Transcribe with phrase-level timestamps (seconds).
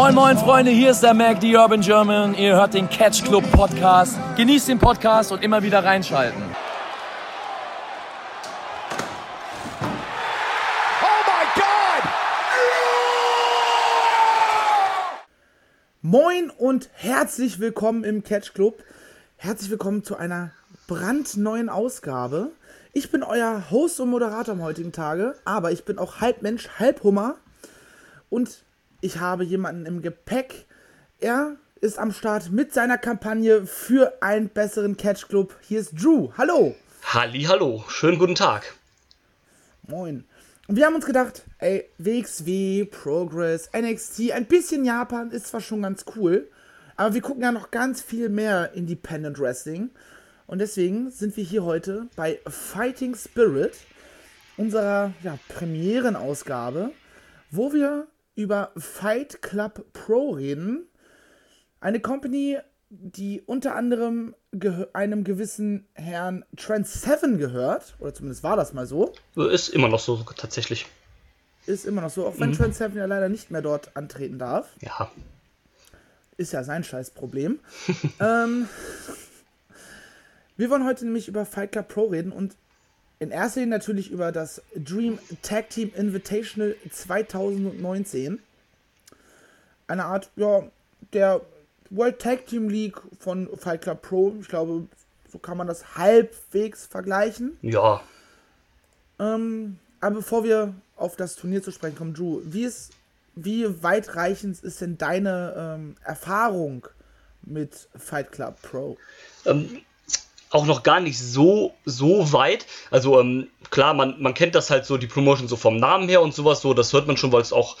[0.00, 2.32] Moin moin Freunde, hier ist der Mac, die Urban German.
[2.34, 4.16] Ihr hört den Catch Club Podcast.
[4.36, 6.40] Genießt den Podcast und immer wieder reinschalten.
[16.00, 18.80] Moin und herzlich willkommen im Catch Club.
[19.36, 20.52] Herzlich willkommen zu einer
[20.86, 22.52] brandneuen Ausgabe.
[22.92, 26.68] Ich bin euer Host und Moderator am heutigen Tage, aber ich bin auch halb Mensch,
[26.78, 27.34] halb Hummer.
[28.30, 28.62] Und
[29.00, 30.66] ich habe jemanden im Gepäck.
[31.20, 35.54] Er ist am Start mit seiner Kampagne für einen besseren Catch Club.
[35.62, 36.30] Hier ist Drew.
[36.36, 36.74] Hallo.
[37.04, 37.84] Halli, hallo.
[37.88, 38.74] Schönen guten Tag.
[39.86, 40.24] Moin.
[40.66, 45.82] Und wir haben uns gedacht, ey, WXW, Progress, NXT, ein bisschen Japan ist zwar schon
[45.82, 46.50] ganz cool,
[46.96, 49.90] aber wir gucken ja noch ganz viel mehr Independent Wrestling.
[50.46, 53.74] Und deswegen sind wir hier heute bei Fighting Spirit,
[54.58, 56.90] unserer ja, Premierenausgabe,
[57.50, 60.86] wo wir über Fight Club Pro reden.
[61.80, 64.36] Eine Company, die unter anderem
[64.92, 69.12] einem gewissen Herrn Trent Seven gehört, oder zumindest war das mal so.
[69.34, 70.86] Ist immer noch so tatsächlich.
[71.66, 72.54] Ist immer noch so, auch wenn mhm.
[72.54, 74.68] Trent Seven ja leider nicht mehr dort antreten darf.
[74.82, 75.10] Ja.
[76.36, 77.58] Ist ja sein Scheißproblem.
[78.20, 78.68] ähm,
[80.56, 82.54] wir wollen heute nämlich über Fight Club Pro reden und
[83.20, 88.40] in erster Linie natürlich über das Dream Tag Team Invitational 2019.
[89.88, 90.62] Eine Art, ja,
[91.12, 91.40] der
[91.90, 94.34] World Tag Team League von Fight Club Pro.
[94.40, 94.86] Ich glaube,
[95.30, 97.56] so kann man das halbwegs vergleichen.
[97.62, 98.02] Ja.
[99.18, 102.92] Ähm, aber bevor wir auf das Turnier zu sprechen kommen, Drew, wie ist,
[103.34, 106.86] wie weitreichend ist denn deine ähm, Erfahrung
[107.42, 108.96] mit Fight Club Pro?
[109.44, 109.82] Ähm,
[110.50, 112.66] auch noch gar nicht so, so weit.
[112.90, 116.22] Also ähm, klar, man, man kennt das halt so, die Promotion so vom Namen her
[116.22, 117.76] und sowas so, das hört man schon, weil es auch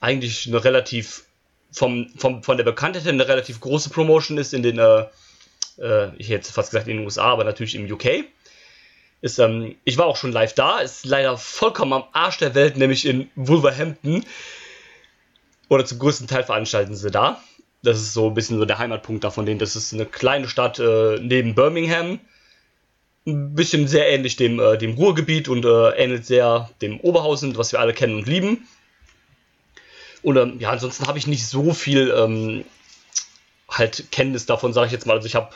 [0.00, 1.24] eigentlich eine relativ,
[1.72, 5.06] vom, vom, von der Bekanntheit her eine relativ große Promotion ist in den, äh,
[5.78, 8.24] äh, ich hätte fast gesagt in den USA, aber natürlich im UK.
[9.22, 12.76] Ist, ähm, ich war auch schon live da, ist leider vollkommen am Arsch der Welt,
[12.76, 14.24] nämlich in Wolverhampton.
[15.68, 17.42] Oder zum größten Teil veranstalten sie da.
[17.86, 19.46] Das ist so ein bisschen so der Heimatpunkt davon.
[19.46, 19.58] Denen.
[19.58, 22.18] Das ist eine kleine Stadt äh, neben Birmingham.
[23.26, 27.72] Ein bisschen sehr ähnlich dem, äh, dem Ruhrgebiet und äh, ähnelt sehr dem Oberhausen, was
[27.72, 28.66] wir alle kennen und lieben.
[30.22, 32.64] Und ähm, ja, ansonsten habe ich nicht so viel ähm,
[33.68, 35.14] halt Kenntnis davon, sage ich jetzt mal.
[35.14, 35.54] Also ich habe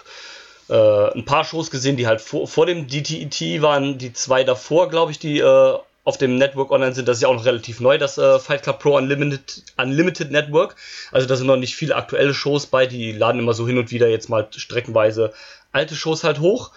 [0.69, 4.89] äh, ein paar Shows gesehen, die halt vor, vor dem DTET waren, die zwei davor,
[4.89, 7.09] glaube ich, die äh, auf dem Network online sind.
[7.09, 10.77] Das ist ja auch noch relativ neu, das äh, Fight Club Pro Unlimited, Unlimited Network.
[11.13, 13.91] Also da sind noch nicht viele aktuelle Shows bei, die laden immer so hin und
[13.91, 15.33] wieder jetzt mal streckenweise
[15.73, 16.73] alte Shows halt hoch.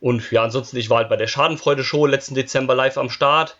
[0.00, 3.56] Und ja, ansonsten, ich war halt bei der Schadenfreude-Show letzten Dezember live am Start.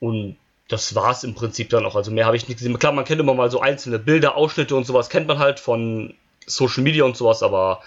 [0.00, 0.36] Und
[0.68, 1.96] das war's im Prinzip dann auch.
[1.96, 2.78] Also mehr habe ich nicht gesehen.
[2.78, 6.14] Klar, man kennt immer mal so einzelne Bilder, Ausschnitte und sowas, kennt man halt von
[6.46, 7.82] Social Media und sowas, aber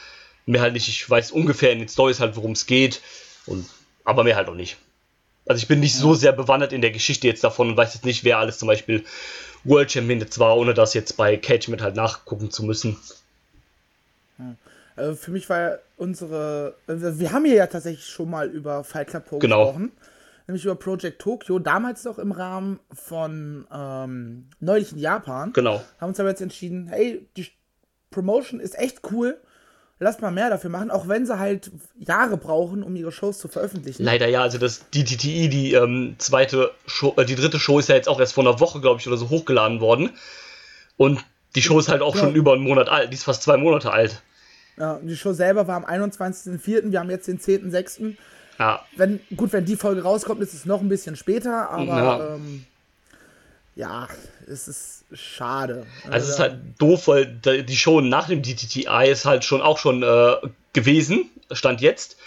[0.46, 0.88] mehr halt nicht.
[0.88, 3.02] Ich weiß ungefähr in den Stories halt, worum es geht.
[3.46, 3.68] Und,
[4.04, 4.78] aber mehr halt auch nicht.
[5.50, 8.06] Also ich bin nicht so sehr bewandert in der Geschichte jetzt davon und weiß jetzt
[8.06, 9.04] nicht, wer alles zum Beispiel
[9.64, 12.98] World Champion jetzt war, ohne das jetzt bei Cage mit halt nachgucken zu müssen.
[14.96, 16.76] Also für mich war unsere.
[16.86, 19.66] Also wir haben hier ja tatsächlich schon mal über Fight Club Pro genau.
[19.66, 19.92] gesprochen.
[20.46, 25.52] Nämlich über Project Tokyo, damals noch im Rahmen von ähm, neulich in Japan.
[25.54, 25.82] Genau.
[26.00, 27.48] Haben uns aber jetzt entschieden, hey, die
[28.12, 29.40] Promotion ist echt cool
[30.00, 33.48] lass mal mehr dafür machen, auch wenn sie halt Jahre brauchen, um ihre Shows zu
[33.48, 34.04] veröffentlichen.
[34.04, 37.90] Leider ja, also das die TTI, die ähm, zweite Show, äh, die dritte Show ist
[37.90, 40.12] ja jetzt auch erst vor einer Woche, glaube ich, oder so hochgeladen worden.
[40.98, 41.24] Und
[41.56, 42.22] die Show ist halt auch ja.
[42.22, 44.22] schon über einen Monat alt, die ist fast zwei Monate alt.
[44.78, 48.16] Ja, die Show selber war am 21.04., wir haben jetzt den 10.06.
[48.58, 48.86] Ja.
[48.96, 52.66] Wenn, gut, wenn die Folge rauskommt, ist es noch ein bisschen später, aber ja, ähm,
[53.80, 54.08] ja
[54.50, 55.86] es ist schade.
[56.04, 59.62] Also, also es ist halt doof, weil die Show nach dem DTTI ist halt schon
[59.62, 60.36] auch schon äh,
[60.74, 62.18] gewesen, stand jetzt.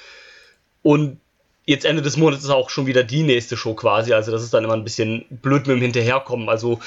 [0.82, 1.20] Und
[1.64, 4.12] jetzt Ende des Monats ist auch schon wieder die nächste Show quasi.
[4.12, 6.48] Also das ist dann immer ein bisschen blöd mit dem Hinterherkommen.
[6.48, 6.80] Also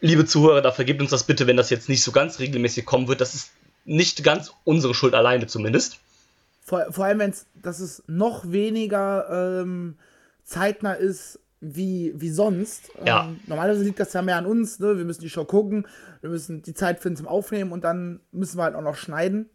[0.00, 3.08] liebe Zuhörer, da vergebt uns das bitte, wenn das jetzt nicht so ganz regelmäßig kommen
[3.08, 3.20] wird.
[3.20, 3.50] Das ist
[3.84, 5.98] nicht ganz unsere Schuld alleine zumindest.
[6.62, 9.96] Vor, vor allem, wenn es, dass es noch weniger ähm,
[10.44, 12.90] zeitnah ist wie, wie sonst.
[13.04, 13.24] Ja.
[13.24, 14.96] Ähm, normalerweise liegt das ja mehr an uns, ne?
[14.96, 15.86] Wir müssen die Show gucken,
[16.20, 19.48] wir müssen die Zeit finden zum Aufnehmen und dann müssen wir halt auch noch schneiden.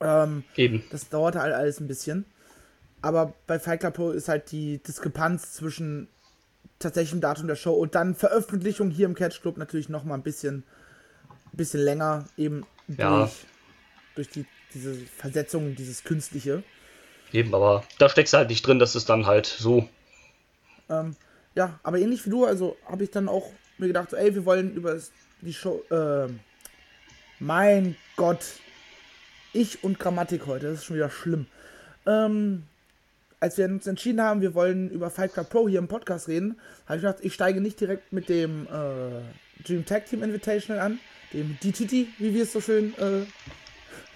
[0.00, 0.82] Ähm, Eben.
[0.90, 2.24] Das dauert halt alles ein bisschen.
[3.00, 6.08] Aber bei Fight Club Pro ist halt die Diskrepanz zwischen
[6.78, 10.22] tatsächlichem Datum der Show und dann Veröffentlichung hier im Catch Club natürlich noch mal ein
[10.22, 10.64] bisschen,
[11.52, 13.18] bisschen länger, eben ja.
[13.18, 13.32] durch,
[14.14, 16.62] durch die, diese Versetzung, dieses Künstliche.
[17.32, 19.88] Eben, aber da steckst du halt nicht drin, dass es dann halt so
[20.88, 21.16] ähm,
[21.54, 24.44] ja, aber ähnlich wie du, also habe ich dann auch mir gedacht, so, ey, wir
[24.44, 24.98] wollen über
[25.40, 26.28] die Show, äh,
[27.38, 28.44] mein Gott,
[29.52, 31.46] ich und Grammatik heute, das ist schon wieder schlimm.
[32.06, 32.64] Ähm,
[33.40, 36.58] als wir uns entschieden haben, wir wollen über Fight Club Pro hier im Podcast reden,
[36.86, 40.98] habe ich gedacht, ich steige nicht direkt mit dem äh, Dream Tag Team Invitational an,
[41.32, 43.26] dem DTT, wie wir es so schön äh,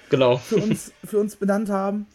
[0.09, 0.39] genau.
[0.39, 2.07] für, uns, für uns benannt haben,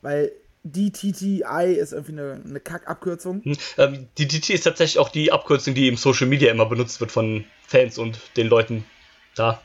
[0.00, 0.32] weil
[0.72, 3.42] DTTI ist irgendwie eine, eine Kack-Abkürzung.
[3.44, 7.12] Hm, ähm, DTT ist tatsächlich auch die Abkürzung, die im Social Media immer benutzt wird
[7.12, 8.84] von Fans und den Leuten
[9.34, 9.60] da.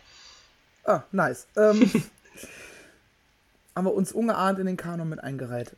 [0.84, 1.48] Ah, nice.
[1.56, 1.90] Ähm,
[3.76, 5.76] haben wir uns ungeahnt in den Kanon mit eingereiht.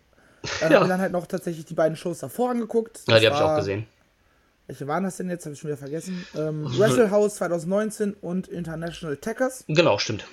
[0.60, 0.78] Dann ja.
[0.78, 3.02] haben wir dann halt noch tatsächlich die beiden Shows davor angeguckt.
[3.06, 3.88] Das ja, die habe ich auch gesehen.
[4.68, 5.46] Welche waren das denn jetzt?
[5.46, 6.26] Habe ich schon wieder vergessen.
[6.36, 9.64] Ähm, Wrestle House 2019 und International Tackers.
[9.68, 10.26] Genau, stimmt.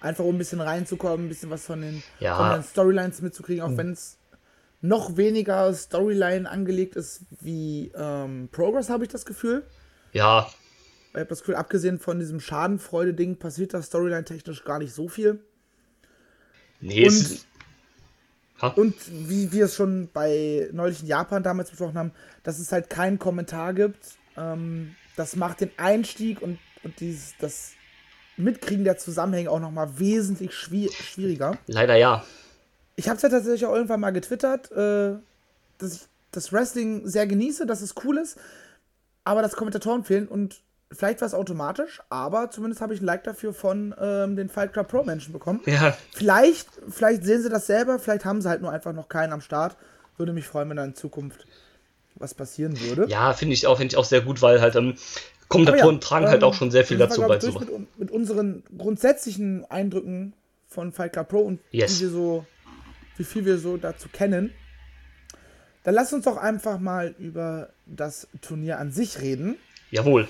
[0.00, 2.36] Einfach um ein bisschen reinzukommen, ein bisschen was von den, ja.
[2.36, 4.18] von den Storylines mitzukriegen, auch wenn es
[4.80, 9.66] noch weniger Storyline angelegt ist wie ähm, Progress, habe ich das Gefühl.
[10.12, 10.50] Ja.
[11.10, 15.40] Ich habe das Gefühl, abgesehen von diesem Schadenfreude-Ding, passiert da Storyline-technisch gar nicht so viel.
[16.80, 17.46] Nee, und,
[18.76, 18.94] und
[19.28, 22.12] wie wir es schon bei neulich in Japan damals besprochen haben,
[22.42, 23.98] dass es halt keinen Kommentar gibt,
[24.36, 27.72] ähm, das macht den Einstieg und, und dieses, das
[28.40, 31.56] Mitkriegen der Zusammenhänge auch nochmal wesentlich schwieriger.
[31.66, 32.24] Leider ja.
[32.96, 35.14] Ich habe es ja tatsächlich auch irgendwann mal getwittert, äh,
[35.78, 36.00] dass ich
[36.32, 38.38] das Wrestling sehr genieße, dass es cool ist,
[39.24, 40.60] aber dass Kommentatoren fehlen und
[40.92, 44.72] vielleicht war es automatisch, aber zumindest habe ich ein Like dafür von ähm, den Fight
[44.72, 45.60] Club Pro Menschen bekommen.
[45.66, 45.96] Ja.
[46.12, 49.40] Vielleicht, vielleicht sehen sie das selber, vielleicht haben sie halt nur einfach noch keinen am
[49.40, 49.76] Start.
[50.16, 51.46] Würde mich freuen, wenn da in Zukunft
[52.16, 53.06] was passieren würde.
[53.08, 54.94] Ja, finde ich auch, finde ich auch sehr gut, weil halt ähm,
[55.50, 57.38] Kommentatoren ja, tragen halt ähm, auch schon sehr viel dazu bei.
[57.38, 60.32] Mit, mit unseren grundsätzlichen Eindrücken
[60.68, 61.98] von Fight Club Pro und yes.
[61.98, 62.46] wie wir so,
[63.16, 64.54] wie viel wir so dazu kennen.
[65.82, 69.56] Dann lass uns doch einfach mal über das Turnier an sich reden.
[69.90, 70.28] Jawohl.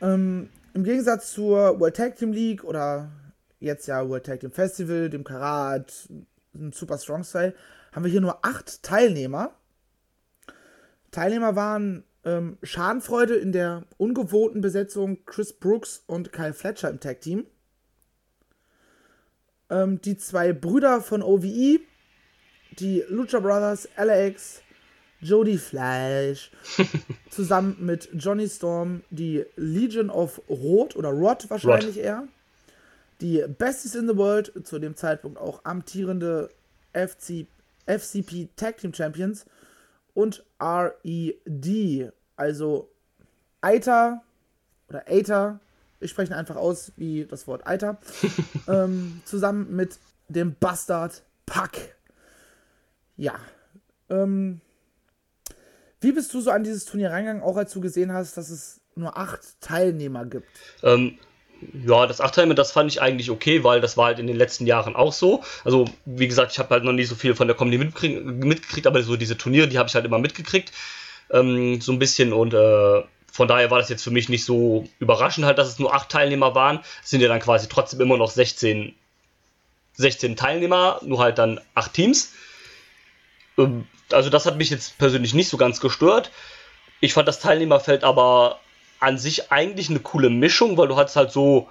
[0.00, 3.10] Ähm, Im Gegensatz zur World Tag Team League oder
[3.58, 6.08] jetzt ja World Tag Team Festival, dem Karat,
[6.54, 7.54] dem Super Strong Style,
[7.90, 9.50] haben wir hier nur acht Teilnehmer.
[11.10, 17.20] Teilnehmer waren ähm, Schadenfreude in der ungewohnten Besetzung Chris Brooks und Kyle Fletcher im Tag
[17.20, 17.46] Team.
[19.70, 21.80] Ähm, die zwei Brüder von OVE,
[22.78, 24.62] die Lucha Brothers, LAX,
[25.20, 26.50] Jody Fleisch,
[27.30, 32.04] zusammen mit Johnny Storm, die Legion of Rot oder Rot wahrscheinlich Rot.
[32.04, 32.28] eher,
[33.20, 36.50] die Besties in the World, zu dem Zeitpunkt auch amtierende
[36.92, 37.46] FC,
[37.86, 39.44] FCP Tag Team Champions
[40.14, 42.90] und RED, also
[43.60, 44.22] Eiter
[44.88, 45.60] oder Ater,
[46.00, 47.98] ich spreche einfach aus wie das Wort Eiter,
[48.68, 49.98] ähm, zusammen mit
[50.28, 51.96] dem Bastard Pack.
[53.16, 53.38] Ja,
[54.08, 54.60] ähm,
[56.00, 58.80] wie bist du so an dieses Turnier reingegangen, auch als du gesehen hast, dass es
[58.94, 60.48] nur acht Teilnehmer gibt?
[60.82, 61.18] Ähm,
[61.86, 64.66] ja, das Achtteilnehmer, das fand ich eigentlich okay, weil das war halt in den letzten
[64.66, 65.42] Jahren auch so.
[65.64, 68.86] Also, wie gesagt, ich habe halt noch nie so viel von der Comedy mitgekriegt, mitgekriegt
[68.86, 70.72] aber so diese Turniere, die habe ich halt immer mitgekriegt.
[71.30, 73.02] Ähm, so ein bisschen und äh,
[73.32, 76.08] von daher war das jetzt für mich nicht so überraschend halt, dass es nur acht
[76.08, 76.80] Teilnehmer waren.
[77.02, 78.94] Es sind ja dann quasi trotzdem immer noch 16,
[79.94, 82.32] 16 Teilnehmer, nur halt dann acht Teams.
[83.58, 86.30] Ähm, also das hat mich jetzt persönlich nicht so ganz gestört.
[87.00, 88.60] Ich fand das Teilnehmerfeld aber
[89.00, 91.68] an sich eigentlich eine coole Mischung, weil du hast halt so,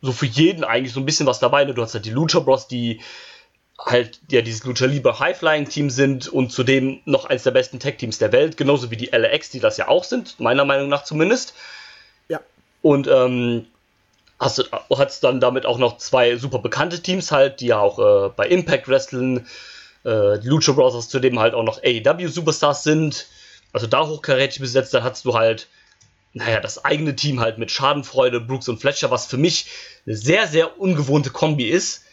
[0.00, 1.64] so für jeden eigentlich so ein bisschen was dabei.
[1.64, 1.74] Ne?
[1.74, 3.00] Du hast halt die Lucha Bros, die
[3.78, 7.80] halt ja dieses Lucha Libre High Flying Team sind und zudem noch eins der besten
[7.80, 10.88] Tech Teams der Welt, genauso wie die LAX, die das ja auch sind, meiner Meinung
[10.88, 11.54] nach zumindest.
[12.28, 12.40] Ja.
[12.80, 13.66] Und ähm,
[14.38, 14.64] hast du
[14.96, 18.46] hast dann damit auch noch zwei super bekannte Teams halt, die ja auch äh, bei
[18.46, 19.46] Impact wresteln
[20.04, 23.26] äh, die Lucha Brothers zudem halt auch noch AEW Superstars sind,
[23.72, 25.68] also da hochkarätig besetzt, dann hast du halt,
[26.34, 29.66] naja, das eigene Team halt mit Schadenfreude, Brooks und Fletcher, was für mich
[30.06, 32.04] eine sehr, sehr ungewohnte Kombi ist.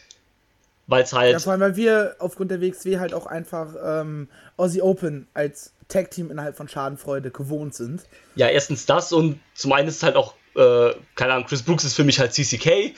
[0.86, 1.32] Weil es halt.
[1.32, 5.72] Ja, vor allem, weil wir aufgrund der WXW halt auch einfach ähm, Aussie Open als
[5.86, 8.02] Tag-Team innerhalb von Schadenfreude gewohnt sind.
[8.34, 11.94] Ja, erstens das und zum einen ist halt auch, äh, keine Ahnung, Chris Brooks ist
[11.94, 12.94] für mich halt CCK.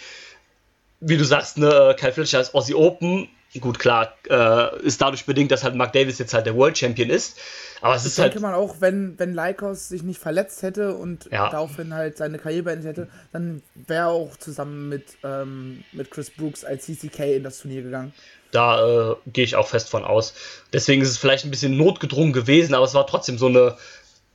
[1.05, 3.29] Wie du sagst, ne, Kyle Fletcher ist Aussie Open
[3.61, 7.11] Gut, klar, äh, ist dadurch bedingt, dass halt Mark Davis jetzt halt der World Champion
[7.11, 7.37] ist.
[7.83, 8.33] Aber es ich ist halt.
[8.33, 11.51] denke mal auch, wenn, wenn Lycos sich nicht verletzt hätte und ja.
[11.51, 16.31] daraufhin halt seine Karriere beendet hätte, dann wäre er auch zusammen mit, ähm, mit Chris
[16.31, 18.15] Brooks als CCK in das Turnier gegangen.
[18.53, 20.33] Da äh, gehe ich auch fest von aus.
[20.73, 23.77] Deswegen ist es vielleicht ein bisschen notgedrungen gewesen, aber es war trotzdem so eine.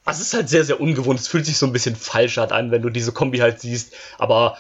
[0.06, 1.20] Also es ist halt sehr, sehr ungewohnt.
[1.20, 3.94] Es fühlt sich so ein bisschen falsch halt an, wenn du diese Kombi halt siehst.
[4.20, 4.58] Aber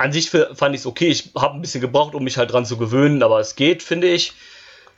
[0.00, 1.08] an sich fand ich es okay.
[1.08, 4.08] Ich habe ein bisschen gebraucht, um mich halt dran zu gewöhnen, aber es geht, finde
[4.08, 4.32] ich.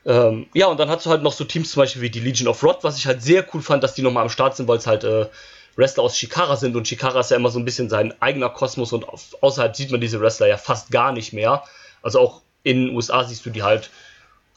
[0.07, 2.47] Ähm, ja, und dann hast du halt noch so Teams zum Beispiel wie die Legion
[2.47, 4.79] of Rod, was ich halt sehr cool fand, dass die nochmal am Start sind, weil
[4.79, 5.27] es halt äh,
[5.75, 8.93] Wrestler aus Shikara sind und Shikara ist ja immer so ein bisschen sein eigener Kosmos
[8.93, 11.65] und auf, außerhalb sieht man diese Wrestler ja fast gar nicht mehr.
[12.01, 13.91] Also auch in den USA siehst du die halt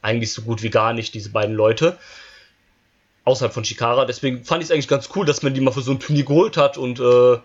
[0.04, 1.98] eigentlich so gut wie gar nicht, diese beiden Leute.
[3.24, 4.06] Außerhalb von Shikara.
[4.06, 6.26] Deswegen fand ich es eigentlich ganz cool, dass man die mal für so ein Turnier
[6.26, 7.40] geholt hat und äh,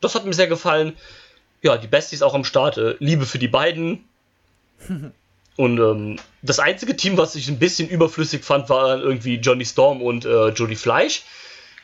[0.00, 0.96] das hat mir sehr gefallen.
[1.66, 2.78] Ja, die Besties auch am Start.
[2.78, 4.04] Äh, Liebe für die beiden.
[5.56, 10.00] und ähm, das einzige Team, was ich ein bisschen überflüssig fand, war irgendwie Johnny Storm
[10.00, 11.24] und äh, Jody Fleisch.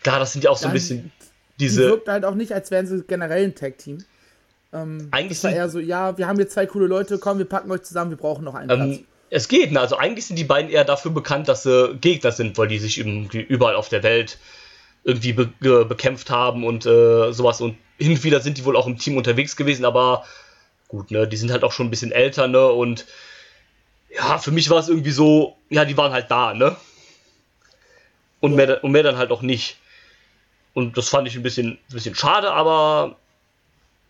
[0.05, 1.11] Klar, das sind ja auch so ein bisschen
[1.59, 1.83] diese.
[1.83, 4.05] Die wirkt halt auch nicht, als wären sie generell ein Tag-Team.
[4.73, 7.45] Ähm, Eigentlich das war eher so, ja, wir haben hier zwei coole Leute, komm, wir
[7.45, 8.99] packen euch zusammen, wir brauchen noch einen Platz.
[8.99, 9.81] Ähm, es geht, ne?
[9.81, 12.99] Also eigentlich sind die beiden eher dafür bekannt, dass sie Gegner sind, weil die sich
[12.99, 14.39] irgendwie überall auf der Welt
[15.05, 17.61] irgendwie be ge bekämpft haben und äh, sowas.
[17.61, 20.25] Und hin und wieder sind die wohl auch im Team unterwegs gewesen, aber
[20.89, 21.27] gut, ne?
[21.27, 22.69] Die sind halt auch schon ein bisschen älter, ne?
[22.69, 23.07] Und
[24.15, 26.77] ja, für mich war es irgendwie so, ja, die waren halt da, ne?
[28.41, 29.79] Und, mehr, und mehr dann halt auch nicht.
[30.75, 33.17] Und das fand ich ein bisschen, ein bisschen schade, aber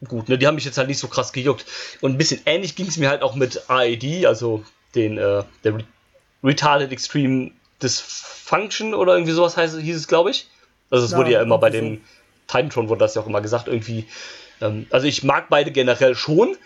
[0.09, 1.67] gut, ne, die haben mich jetzt halt nicht so krass gejuckt.
[2.01, 5.75] Und ein bisschen ähnlich ging es mir halt auch mit AED, also den, äh, der
[5.75, 5.85] Re
[6.45, 10.49] Retarded Extreme Dysfunction oder irgendwie sowas heißt, hieß es, glaube ich.
[10.93, 12.05] Also es Ja, wurde ja immer bei irgendwie dem
[12.47, 14.07] Titantron wurde das ja auch immer gesagt, irgendwie.
[14.61, 16.57] Ähm, also ich mag beide generell schon,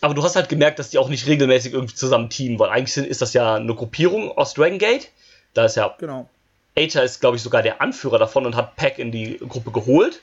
[0.00, 2.92] aber du hast halt gemerkt, dass die auch nicht regelmäßig irgendwie zusammen teamen, weil eigentlich
[2.94, 5.10] sind, ist das ja eine Gruppierung aus Dragon Gate.
[5.54, 6.28] Da ist ja Genau.
[6.76, 10.22] Aether ist, glaube ich, sogar der Anführer davon und hat Pack in die Gruppe geholt.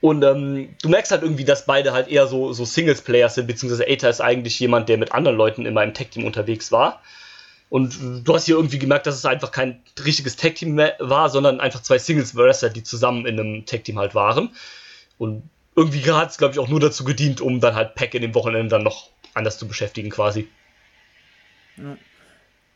[0.00, 3.84] Und ähm, du merkst halt irgendwie, dass beide halt eher so, so Singles-Players sind, beziehungsweise
[3.88, 7.02] Aether ist eigentlich jemand, der mit anderen Leuten in meinem Tag-Team unterwegs war.
[7.70, 11.60] Und du hast hier irgendwie gemerkt, dass es einfach kein richtiges Tag-Team mehr war, sondern
[11.60, 14.50] einfach zwei Singles-Wrestler, die zusammen in einem Tag-Team halt waren.
[15.18, 15.42] Und
[15.76, 18.34] irgendwie hat es, glaube ich, auch nur dazu gedient, um dann halt Pack in dem
[18.34, 20.48] Wochenende dann noch anders zu beschäftigen, quasi.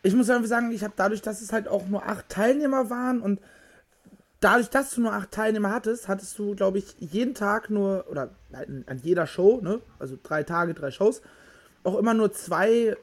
[0.03, 3.21] Ich muss irgendwie sagen, ich habe dadurch, dass es halt auch nur acht Teilnehmer waren
[3.21, 3.41] und
[4.41, 8.31] dadurch, dass du nur acht Teilnehmer hattest, hattest du, glaube ich, jeden Tag nur, oder
[8.53, 11.23] an jeder Show, ne, also drei Tage, drei Shows,
[11.85, 12.97] auch immer nur zwei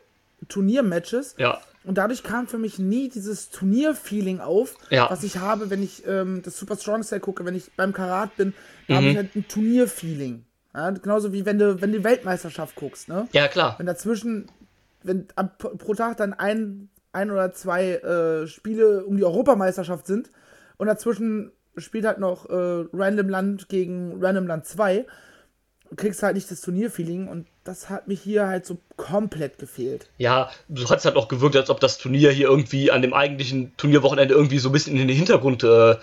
[0.48, 1.36] Turniermatches.
[1.38, 5.10] Ja, Und dadurch kam für mich nie dieses Turnier-Feeling auf, Ja.
[5.10, 8.36] was ich habe, wenn ich ähm, das Super Strong Style gucke, wenn ich beim Karat
[8.38, 8.54] bin,
[8.88, 8.98] da Mhm.
[8.98, 10.46] habe ich halt ein Turnier-Feeling.
[10.76, 13.28] Ja, genauso wie wenn du, wenn du die Weltmeisterschaft guckst, ne?
[13.32, 13.74] ja klar.
[13.80, 14.46] Wenn dazwischen,
[15.02, 20.30] wenn am, pro Tag dann ein, ein oder zwei äh, Spiele um die Europameisterschaft sind
[20.78, 25.08] und dazwischen spielt halt noch äh, Random Land gegen Random Land 2,
[25.96, 30.10] kriegst halt nicht das Turnierfeeling und das hat mich hier halt so komplett gefehlt.
[30.18, 33.76] Ja, du hast halt auch gewirkt, als ob das Turnier hier irgendwie an dem eigentlichen
[33.78, 35.96] Turnierwochenende irgendwie so ein bisschen in den Hintergrund äh,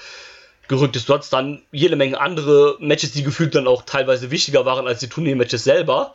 [0.68, 1.08] gerückt ist.
[1.08, 5.00] Du hattest dann jede Menge andere Matches, die gefühlt dann auch teilweise wichtiger waren als
[5.00, 6.12] die Turniermatches selber,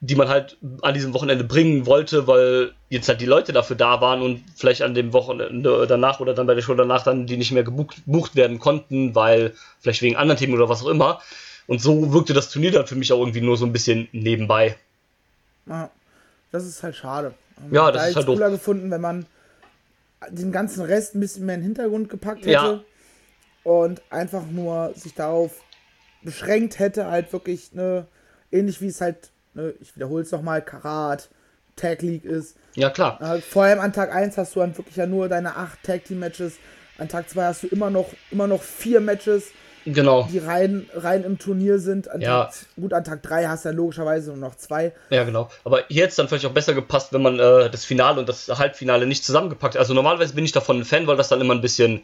[0.00, 4.00] die man halt an diesem Wochenende bringen wollte, weil jetzt halt die Leute dafür da
[4.00, 7.36] waren und vielleicht an dem Wochenende danach oder dann bei der Show danach dann die
[7.36, 11.20] nicht mehr gebucht, gebucht werden konnten, weil vielleicht wegen anderen Themen oder was auch immer.
[11.66, 14.76] Und so wirkte das Turnier dann für mich auch irgendwie nur so ein bisschen nebenbei.
[15.66, 15.90] Ja,
[16.52, 17.34] das ist halt schade.
[17.70, 18.34] Ja, das da ist halt ich doof.
[18.36, 19.26] cooler gefunden, wenn man
[20.30, 22.80] den ganzen Rest ein bisschen mehr in den Hintergrund gepackt hätte Ja.
[23.62, 25.52] und einfach nur sich darauf
[26.22, 28.06] beschränkt hätte, halt wirklich, ne,
[28.50, 31.28] ähnlich wie es halt, ne, ich wiederhole es nochmal, Karat,
[31.76, 32.56] Tag League ist.
[32.74, 33.20] Ja, klar.
[33.20, 36.04] Äh, vor allem an Tag 1 hast du dann wirklich ja nur deine acht Tag
[36.04, 36.54] Team Matches.
[36.98, 39.48] An Tag 2 hast du immer noch, immer noch vier Matches,
[39.86, 40.28] Genau.
[40.30, 42.10] die rein, rein im Turnier sind.
[42.10, 42.44] An Ja.
[42.44, 44.92] Tag, gut, an Tag 3 hast du dann logischerweise nur noch zwei.
[45.10, 45.50] Ja, genau.
[45.64, 48.28] Aber hier hätte es dann vielleicht auch besser gepasst, wenn man äh, das Finale und
[48.28, 51.54] das Halbfinale nicht zusammengepackt Also normalerweise bin ich davon ein Fan, weil das dann immer
[51.54, 52.02] ein bisschen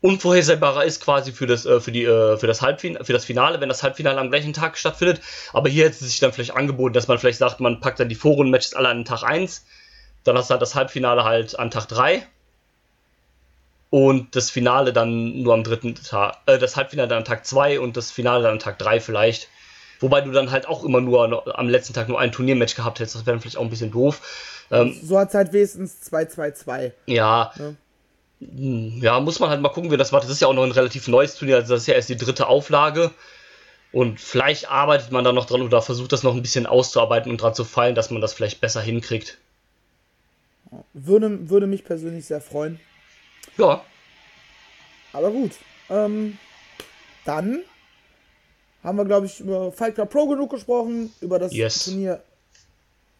[0.00, 3.60] unvorhersehbarer ist quasi für das, äh, für die, äh, für das Halbfinale, für das Finale,
[3.60, 5.20] wenn das Halbfinale am gleichen Tag stattfindet.
[5.52, 8.08] Aber hier hätte es sich dann vielleicht angeboten, dass man vielleicht sagt, man packt dann
[8.08, 9.64] die Vorrundenmatches alle an Tag 1,
[10.24, 12.26] dann hast du halt das Halbfinale halt an Tag 3
[13.90, 17.80] und das Finale dann nur am dritten Tag, äh, das Halbfinale dann an Tag 2
[17.80, 19.48] und das Finale dann an Tag 3 vielleicht.
[19.98, 23.16] Wobei du dann halt auch immer nur am letzten Tag nur ein Turniermatch gehabt hättest.
[23.16, 24.66] Das wäre vielleicht auch ein bisschen doof.
[24.70, 26.92] Ähm, So hat es halt wenigstens 2-2-2.
[27.06, 27.52] ja.
[27.58, 27.74] Ja.
[28.40, 30.20] Hm, Ja, muss man halt mal gucken, wie das war.
[30.20, 31.56] Das ist ja auch noch ein relativ neues Turnier.
[31.56, 33.10] Also das ist ja erst die dritte Auflage.
[33.92, 37.42] Und vielleicht arbeitet man da noch dran oder versucht das noch ein bisschen auszuarbeiten und
[37.42, 39.36] dran zu fallen, dass man das vielleicht besser hinkriegt.
[40.94, 42.78] Würde, würde mich persönlich sehr freuen.
[43.56, 43.84] Ja,
[45.12, 45.52] Aber gut.
[45.88, 46.38] Ähm,
[47.24, 47.60] dann
[48.82, 51.84] haben wir, glaube ich, über Fight Club Pro genug gesprochen, über das Yes.
[51.84, 52.22] Turnier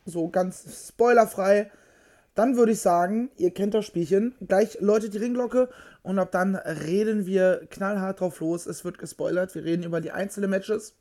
[0.06, 1.70] so ganz spoilerfrei.
[2.34, 4.34] Dann würde ich sagen, ihr kennt das Spielchen.
[4.46, 5.68] Gleich läutet die Ringglocke
[6.02, 8.66] und ab dann reden wir knallhart drauf los.
[8.66, 9.54] Es wird gespoilert.
[9.54, 10.94] Wir reden über die einzelnen Matches.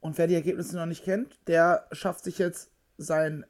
[0.00, 3.46] Und wer die Ergebnisse noch nicht kennt, der schafft sich jetzt sein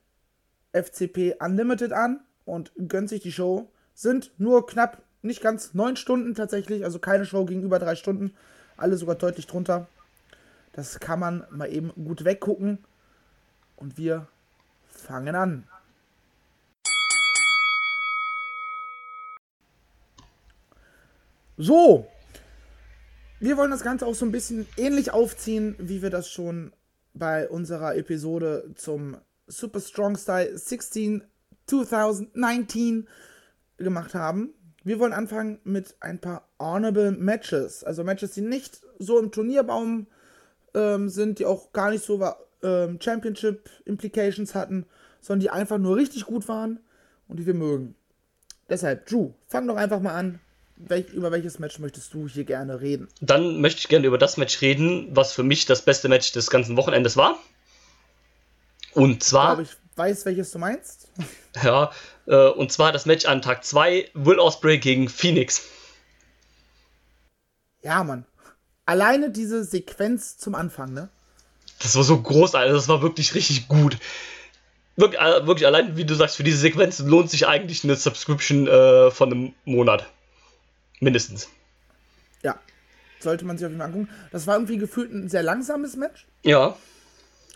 [0.72, 3.68] FCP Unlimited an und gönnt sich die Show.
[4.00, 8.34] Sind nur knapp nicht ganz neun Stunden tatsächlich, also keine Show ging über drei Stunden,
[8.78, 9.88] alle sogar deutlich drunter.
[10.72, 12.78] Das kann man mal eben gut weggucken.
[13.76, 14.26] Und wir
[14.88, 15.66] fangen an.
[21.58, 22.06] So,
[23.38, 26.72] wir wollen das Ganze auch so ein bisschen ähnlich aufziehen, wie wir das schon
[27.12, 31.22] bei unserer Episode zum Super Strong Style 16
[31.66, 33.06] 2019
[33.84, 34.54] gemacht haben.
[34.82, 40.06] Wir wollen anfangen mit ein paar Honorable Matches, also Matches, die nicht so im Turnierbaum
[40.74, 42.22] ähm, sind, die auch gar nicht so
[42.62, 44.86] ähm, Championship Implications hatten,
[45.20, 46.80] sondern die einfach nur richtig gut waren
[47.28, 47.94] und die wir mögen.
[48.68, 50.40] Deshalb, Drew, fang doch einfach mal an.
[50.76, 53.08] Welch, über welches Match möchtest du hier gerne reden?
[53.20, 56.48] Dann möchte ich gerne über das Match reden, was für mich das beste Match des
[56.48, 57.38] ganzen Wochenendes war.
[58.94, 59.60] Und zwar.
[59.60, 61.08] Ich weiß, welches du meinst.
[61.62, 61.90] Ja,
[62.26, 65.62] äh, und zwar das Match an Tag 2, Will Osprey gegen Phoenix.
[67.82, 68.24] Ja, Mann.
[68.86, 71.10] Alleine diese Sequenz zum Anfang, ne?
[71.82, 73.98] Das war so großartig, das war wirklich richtig gut.
[74.96, 78.68] Wirklich, äh, wirklich allein, wie du sagst, für diese Sequenz lohnt sich eigentlich eine Subscription
[78.68, 80.06] äh, von einem Monat.
[81.00, 81.48] Mindestens.
[82.42, 82.58] Ja,
[83.18, 84.08] sollte man sich auf jeden Fall angucken.
[84.30, 86.26] Das war irgendwie gefühlt ein sehr langsames Match.
[86.42, 86.76] Ja.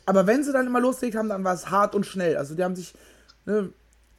[0.06, 2.36] Aber wenn sie dann immer losgelegt haben, dann war es hart und schnell.
[2.36, 2.92] Also die haben sich
[3.46, 3.70] ne,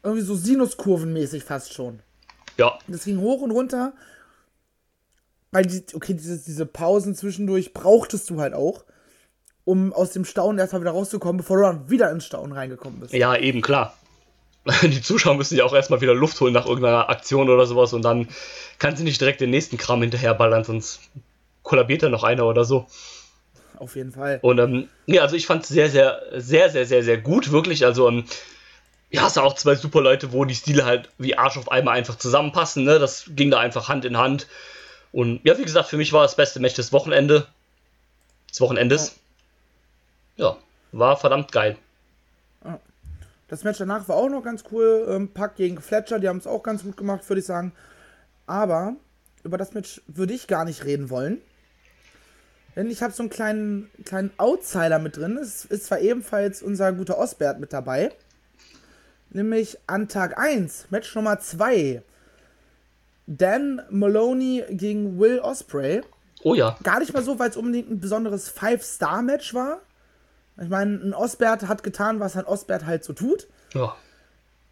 [0.04, 2.00] irgendwie so Sinuskurvenmäßig fast schon.
[2.58, 2.78] Ja.
[2.88, 3.94] Das ging hoch und runter.
[5.52, 8.84] Weil, die, okay, diese, diese Pausen zwischendurch brauchtest du halt auch,
[9.64, 13.14] um aus dem Staunen erstmal wieder rauszukommen, bevor du dann wieder ins Staunen reingekommen bist.
[13.14, 13.96] Ja, eben, klar.
[14.82, 18.04] Die Zuschauer müssen ja auch erstmal wieder Luft holen nach irgendeiner Aktion oder sowas und
[18.04, 18.28] dann
[18.80, 21.00] kann sie nicht direkt den nächsten Kram hinterherballern, sonst
[21.62, 22.88] kollabiert da noch einer oder so.
[23.78, 24.40] Auf jeden Fall.
[24.42, 27.86] Und ähm, ja, also ich fand es sehr, sehr, sehr, sehr, sehr, sehr gut, wirklich.
[27.86, 28.26] Also, ähm,
[29.10, 31.98] ja, hast du auch zwei super Leute, wo die Stile halt wie Arsch auf einmal
[31.98, 33.00] einfach zusammenpassen, ne?
[33.00, 34.48] Das ging da einfach Hand in Hand.
[35.12, 37.48] Und ja, wie gesagt, für mich war das beste Match des Wochenende.
[38.50, 39.16] Des Wochenendes.
[40.36, 40.58] Ja, ja
[40.92, 41.78] war verdammt geil.
[43.48, 45.06] Das Match danach war auch noch ganz cool.
[45.08, 47.74] Ähm, Pack gegen Fletcher, die haben es auch ganz gut gemacht, würde ich sagen.
[48.48, 48.96] Aber
[49.44, 51.42] über das Match würde ich gar nicht reden wollen.
[52.76, 55.38] Denn ich habe so einen kleinen, kleinen Outsider mit drin.
[55.38, 58.12] Es ist zwar ebenfalls unser guter Osbert mit dabei.
[59.30, 62.02] Nämlich an Tag 1, Match Nummer 2.
[63.28, 66.02] Dan Maloney gegen Will Osprey.
[66.44, 66.78] Oh ja.
[66.84, 69.80] Gar nicht mal so, weil es unbedingt ein besonderes Five-Star-Match war.
[70.62, 73.48] Ich meine, ein Osbert hat getan, was ein Osbert halt so tut.
[73.74, 73.96] Ja.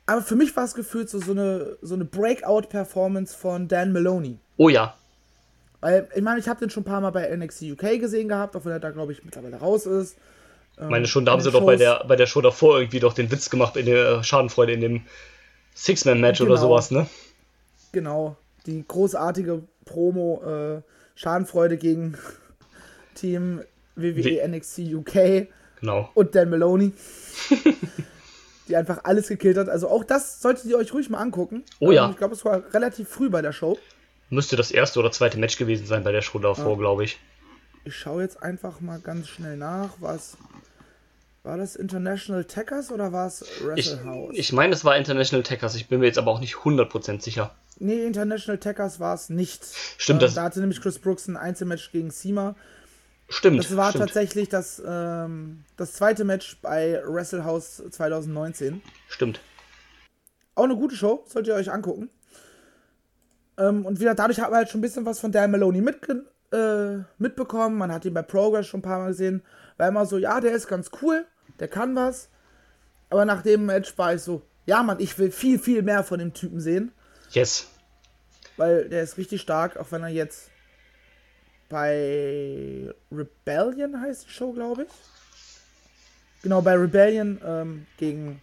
[0.05, 4.37] Aber für mich war es gefühlt so, so eine, so eine Breakout-Performance von Dan Maloney.
[4.57, 4.95] Oh ja.
[5.83, 8.55] Weil, ich meine, ich habe den schon ein paar Mal bei NXT UK gesehen gehabt,
[8.55, 10.15] auch wenn er da, glaube ich, mittlerweile raus ist.
[10.77, 13.11] Ich meine schon, da haben sie doch bei der, bei der Show davor irgendwie doch
[13.11, 15.01] den Witz gemacht in der Schadenfreude in dem
[15.75, 16.51] Six-Man-Match genau.
[16.51, 17.07] oder sowas, ne?
[17.91, 18.37] Genau.
[18.65, 20.81] Die großartige Promo äh,
[21.15, 22.17] Schadenfreude gegen
[23.15, 23.59] Team
[23.97, 24.47] WWE Wie?
[24.47, 25.47] NXT UK.
[25.81, 26.09] Genau.
[26.13, 26.93] Und Dan Maloney.
[28.69, 29.67] die einfach alles gekillt hat.
[29.67, 31.65] Also auch das solltet ihr euch ruhig mal angucken.
[31.81, 32.05] Oh ja.
[32.05, 33.77] Ähm, ich glaube, es war relativ früh bei der Show.
[34.33, 36.77] Müsste das erste oder zweite Match gewesen sein bei der Show davor, ja.
[36.77, 37.19] glaube ich.
[37.85, 40.37] Ich schaue jetzt einfach mal ganz schnell nach, was.
[41.43, 44.29] War das International Tackers oder war es Wrestle House?
[44.31, 45.75] Ich, ich meine, es war International Tackers.
[45.75, 47.53] Ich bin mir jetzt aber auch nicht 100% sicher.
[47.79, 49.65] Nee, International Tackers war es nicht.
[49.97, 50.21] Stimmt.
[50.21, 52.55] Ähm, das da hatte nämlich Chris Brooks ein Einzelmatch gegen Sima.
[53.27, 53.59] Stimmt.
[53.59, 54.05] Das war stimmt.
[54.05, 58.81] tatsächlich das, ähm, das zweite Match bei Wrestle House 2019.
[59.09, 59.41] Stimmt.
[60.55, 62.09] Auch eine gute Show, solltet ihr euch angucken.
[63.57, 66.25] Ähm, und wieder dadurch hat man halt schon ein bisschen was von Dan Maloney mitge
[66.51, 67.77] äh, mitbekommen.
[67.77, 69.43] Man hat ihn bei Progress schon ein paar Mal gesehen.
[69.77, 71.25] War immer so, ja, der ist ganz cool,
[71.59, 72.29] der kann was.
[73.09, 76.19] Aber nach dem Match war ich so, ja, Mann, ich will viel, viel mehr von
[76.19, 76.91] dem Typen sehen.
[77.31, 77.67] Yes.
[78.57, 80.49] Weil der ist richtig stark, auch wenn er jetzt
[81.69, 84.89] bei Rebellion heißt die Show, glaube ich.
[86.43, 88.41] Genau, bei Rebellion ähm, gegen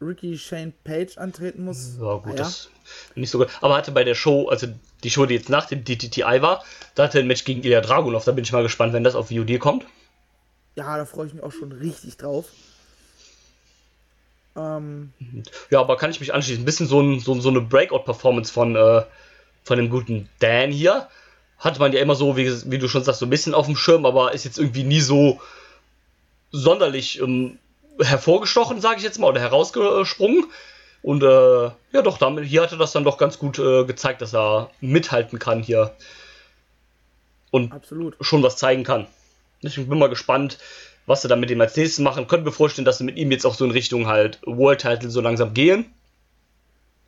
[0.00, 1.96] Ricky Shane Page antreten muss.
[2.00, 2.36] Ja, gut, ah, ja.
[2.36, 2.70] das
[3.14, 3.48] nicht so gut.
[3.60, 4.66] Aber hatte bei der Show, also
[5.02, 8.24] die Show, die jetzt nach dem DTTI war, da hatte ein Match gegen Ilya Dragunov.
[8.24, 9.86] Da bin ich mal gespannt, wenn das auf VOD kommt.
[10.74, 12.46] Ja, da freue ich mich auch schon richtig drauf.
[14.56, 15.12] Ähm,
[15.70, 16.62] ja, aber kann ich mich anschließen.
[16.62, 19.02] Ein bisschen so, ein, so, so eine Breakout-Performance von, äh,
[19.64, 21.08] von dem guten Dan hier.
[21.58, 23.76] Hatte man ja immer so, wie, wie, du schon sagst, so ein bisschen auf dem
[23.76, 25.40] Schirm, aber ist jetzt irgendwie nie so
[26.52, 27.58] sonderlich ähm,
[28.00, 30.46] hervorgestochen, sage ich jetzt mal, oder herausgesprungen.
[31.02, 31.26] Und äh,
[31.92, 35.38] ja, doch, damit, hier hatte das dann doch ganz gut äh, gezeigt, dass er mithalten
[35.38, 35.94] kann hier.
[37.50, 38.16] Und Absolut.
[38.20, 39.06] schon was zeigen kann.
[39.60, 40.58] Ich bin mal gespannt,
[41.06, 42.26] was sie dann mit ihm als nächstes machen.
[42.26, 45.10] Könnte mir vorstellen, dass sie mit ihm jetzt auch so in Richtung halt World Title
[45.10, 45.86] so langsam gehen.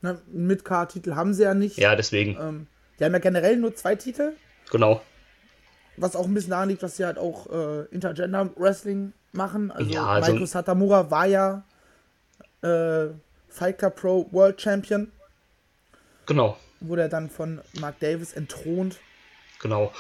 [0.01, 1.77] Ne, einen Mid-Card-Titel haben sie ja nicht.
[1.77, 2.37] Ja, deswegen.
[2.41, 2.67] Ähm,
[2.99, 4.33] die haben ja generell nur zwei Titel,
[4.71, 5.03] Genau.
[6.01, 9.71] Was auch ein bisschen daran liegt, dass sie halt auch äh, Intergender Wrestling machen.
[9.71, 11.63] Also, Ja, also- Michael Satamura war ja
[12.63, 13.07] äh,
[13.49, 15.11] Fight Club Pro World Champion,
[16.27, 16.57] Genau.
[16.81, 18.97] wurde er dann von Mark Davis entthront.
[19.61, 19.93] Genau.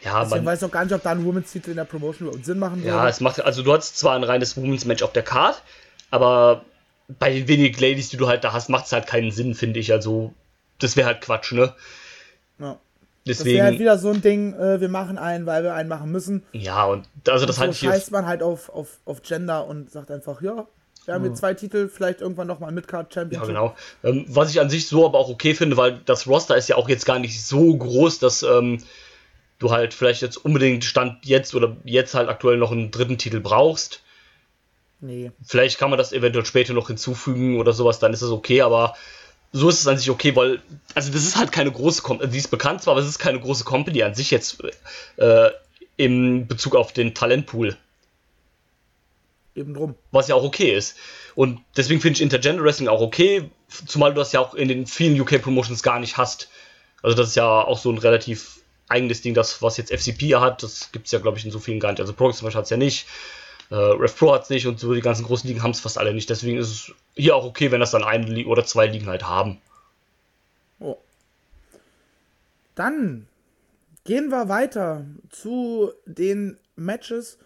[0.00, 1.84] Ja, Also ich man, weiß auch gar nicht, ob da ein Women's Titel in der
[1.84, 2.88] Promotion überhaupt Sinn machen würde.
[2.88, 5.62] ja, es macht, also du hast zwar ein reines Women's Match auf der Card,
[6.10, 6.64] aber
[7.18, 9.80] bei den wenigen Ladies, die du halt da hast, macht es halt keinen Sinn, finde
[9.80, 9.92] ich.
[9.92, 10.32] Also,
[10.78, 11.74] das wäre halt Quatsch, ne?
[12.58, 12.78] Ja.
[13.26, 15.88] Das wäre halt Deswegen, wieder so ein Ding, äh, wir machen einen, weil wir einen
[15.88, 16.44] machen müssen.
[16.52, 17.90] ja, und also das so halte ich hier.
[17.90, 20.66] scheißt man halt auf, auf, auf Gender und sagt einfach, ja,
[21.06, 23.48] wir haben jetzt zwei Titel, vielleicht irgendwann nochmal ein Midcard Ja, Championship.
[23.48, 23.74] genau.
[24.02, 26.76] Ähm, was ich an sich so aber auch okay finde, weil das Roster ist ja
[26.76, 28.82] auch jetzt gar nicht so groß, dass ähm,
[29.58, 33.40] du halt vielleicht jetzt unbedingt Stand jetzt oder jetzt halt aktuell noch einen dritten Titel
[33.40, 34.02] brauchst.
[35.00, 35.32] Nee.
[35.42, 38.94] Vielleicht kann man das eventuell später noch hinzufügen oder sowas, dann ist es okay, aber
[39.56, 40.60] so ist es an sich okay, weil,
[40.96, 43.38] also das ist halt keine große Company, die ist bekannt zwar, aber es ist keine
[43.38, 44.58] große Company an sich jetzt
[45.16, 45.50] äh,
[45.96, 47.76] im Bezug auf den Talentpool,
[49.54, 49.94] Eben drum.
[50.10, 50.96] was ja auch okay ist.
[51.36, 53.48] Und deswegen finde ich Intergender Wrestling auch okay,
[53.86, 56.48] zumal du das ja auch in den vielen UK Promotions gar nicht hast.
[57.00, 60.40] Also das ist ja auch so ein relativ eigenes Ding, das was jetzt FCP ja
[60.40, 62.00] hat, das gibt es ja glaube ich in so vielen gar nicht.
[62.00, 63.06] Also Progress zum Beispiel hat es ja nicht,
[63.70, 65.98] äh, Rev Pro hat es nicht und so die ganzen großen Ligen haben es fast
[65.98, 66.28] alle nicht.
[66.30, 69.24] Deswegen ist es hier auch okay, wenn das dann eine Liga oder zwei Ligen halt
[69.26, 69.60] haben.
[70.80, 70.96] Oh.
[72.74, 73.26] Dann
[74.04, 77.38] gehen wir weiter zu den Matches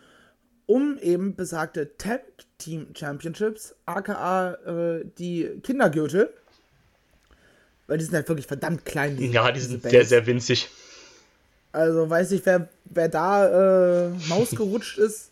[0.66, 2.20] um eben besagte Tag
[2.58, 6.30] Team Championships, aka äh, die Kindergürtel.
[7.86, 9.16] Weil die sind halt wirklich verdammt klein.
[9.16, 9.92] diese- Ja, die sind Bands.
[9.92, 10.68] sehr, sehr winzig.
[11.72, 15.30] Also weiß ich, wer, wer da äh, Maus gerutscht ist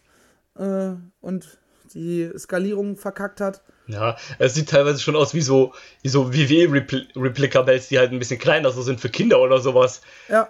[0.58, 1.58] äh, und
[1.94, 3.62] die Skalierung verkackt hat.
[3.86, 8.40] Ja, es sieht teilweise schon aus wie so, wie so WWE-Replika-Bells, die halt ein bisschen
[8.40, 10.00] kleiner so sind für Kinder oder sowas.
[10.28, 10.48] Ja,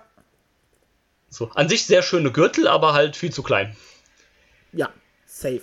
[1.28, 3.76] So, an sich sehr schöne Gürtel, aber halt viel zu klein.
[4.72, 4.90] ja,
[5.26, 5.62] safe.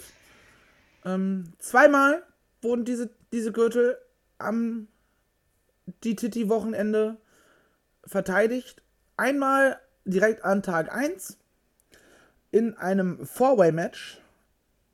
[1.05, 2.23] Ähm, zweimal
[2.61, 3.97] wurden diese, diese Gürtel
[4.37, 4.87] am
[6.05, 7.17] DTT-Wochenende
[8.05, 8.81] verteidigt.
[9.17, 11.37] Einmal direkt an Tag 1
[12.51, 14.19] in einem Four-Way-Match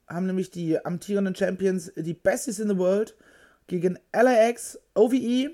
[0.10, 3.16] haben nämlich die amtierenden Champions, die Besties in the World,
[3.68, 5.52] gegen LAX OVE,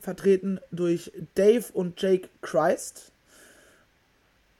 [0.00, 3.12] vertreten durch Dave und Jake Christ,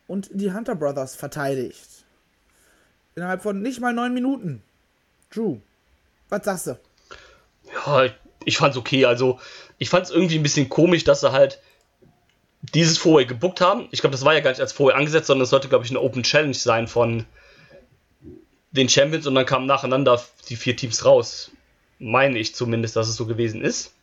[0.08, 2.04] und die Hunter Brothers verteidigt.
[3.14, 4.62] Innerhalb von nicht mal neun Minuten.
[5.30, 5.58] Drew,
[6.30, 6.78] was sagst du?
[7.72, 8.08] Ja,
[8.44, 9.04] ich fand's okay.
[9.04, 9.38] Also,
[9.76, 11.60] ich fand's irgendwie ein bisschen komisch, dass sie halt
[12.72, 13.88] dieses Vorway gebuckt haben.
[13.90, 15.90] Ich glaube, das war ja gar nicht als Vorway angesetzt, sondern es sollte, glaube ich,
[15.90, 17.26] eine Open Challenge sein von
[18.78, 21.50] den Champions und dann kamen nacheinander die vier Teams raus.
[21.98, 23.94] Meine ich zumindest, dass es so gewesen ist.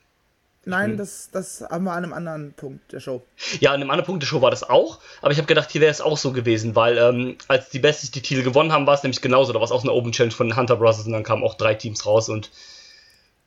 [0.68, 3.24] Nein, das, das haben wir an einem anderen Punkt der Show.
[3.60, 5.82] Ja, an einem anderen Punkt der Show war das auch, aber ich habe gedacht, hier
[5.82, 8.96] wäre es auch so gewesen, weil ähm, als die Besties die Titel gewonnen haben, war
[8.96, 9.54] es nämlich genauso.
[9.54, 11.54] Da war es auch eine Open Challenge von den Hunter Brothers und dann kamen auch
[11.54, 12.50] drei Teams raus und.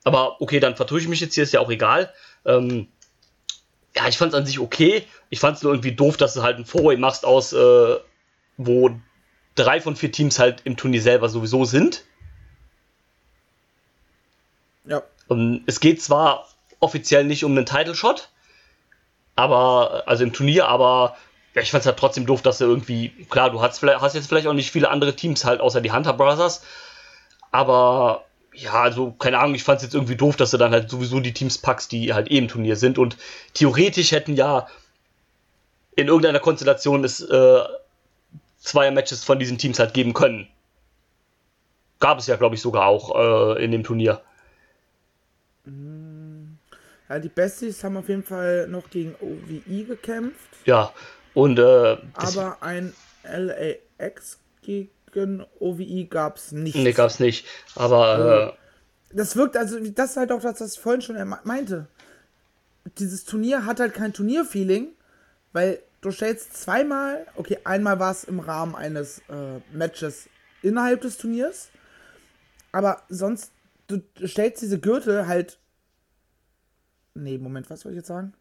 [0.05, 2.13] Aber okay, dann vertue ich mich jetzt hier, ist ja auch egal.
[2.47, 2.87] Ähm,
[3.97, 5.05] ja, ich fand es an sich okay.
[5.29, 7.97] Ich fand es nur irgendwie doof, dass du halt ein Four-Way machst aus, äh,
[8.57, 8.91] wo
[9.59, 12.05] drei von vier Teams halt im Turnier selber sowieso sind.
[14.85, 16.49] Ja, Und es geht zwar
[16.81, 18.31] offiziell nicht um einen Title Shot,
[19.37, 21.17] aber also im Turnier, aber
[21.55, 24.15] ja, ich fand es halt trotzdem doof, dass du irgendwie, klar, du hast, vielleicht, hast
[24.15, 26.63] jetzt vielleicht auch nicht viele andere Teams halt außer die Hunter Brothers,
[27.51, 30.91] aber ja, also keine Ahnung, ich fand es jetzt irgendwie doof, dass du dann halt
[30.91, 33.17] sowieso die Teams packst, die halt eh im Turnier sind und
[33.55, 34.67] theoretisch hätten ja
[35.97, 37.61] in irgendeiner Konstellation es äh,
[38.59, 40.49] zwei Matches von diesen Teams halt geben können.
[42.01, 44.23] Gab es ja, glaube ich, sogar auch äh, in dem Turnier.
[47.09, 50.93] ja, die Besties haben auf jeden Fall noch gegen OVE gekämpft, Ja,
[51.35, 52.95] und äh, aber ein
[53.25, 56.77] LAX gegen OVE gab es nicht.
[56.77, 57.47] nee, gab's nicht.
[57.75, 58.57] Aber
[59.11, 61.87] das wirkt, also das ist halt auch das, was ich vorhin schon me- meinte.
[62.99, 64.89] Dieses Turnier hat halt kein Turnierfeeling,
[65.53, 70.29] weil du stellst zweimal, okay, einmal war es im Rahmen eines äh, Matches
[70.63, 71.69] innerhalb des Turniers,
[72.73, 73.53] aber sonst,
[73.87, 75.59] du stellst diese Gürtel halt.
[77.15, 78.35] Nee, Moment, was soll ich jetzt sagen?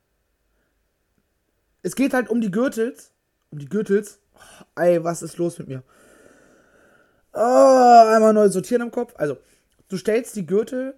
[1.82, 3.12] Es geht halt um die Gürtels.
[3.50, 4.20] Um die Gürtels.
[4.36, 5.84] Oh, ey, was ist los mit mir?
[7.34, 9.14] Oh, einmal neu sortieren im Kopf.
[9.18, 9.38] Also,
[9.88, 10.96] du stellst die Gürtel.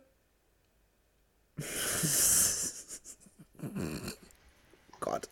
[5.00, 5.30] Gott.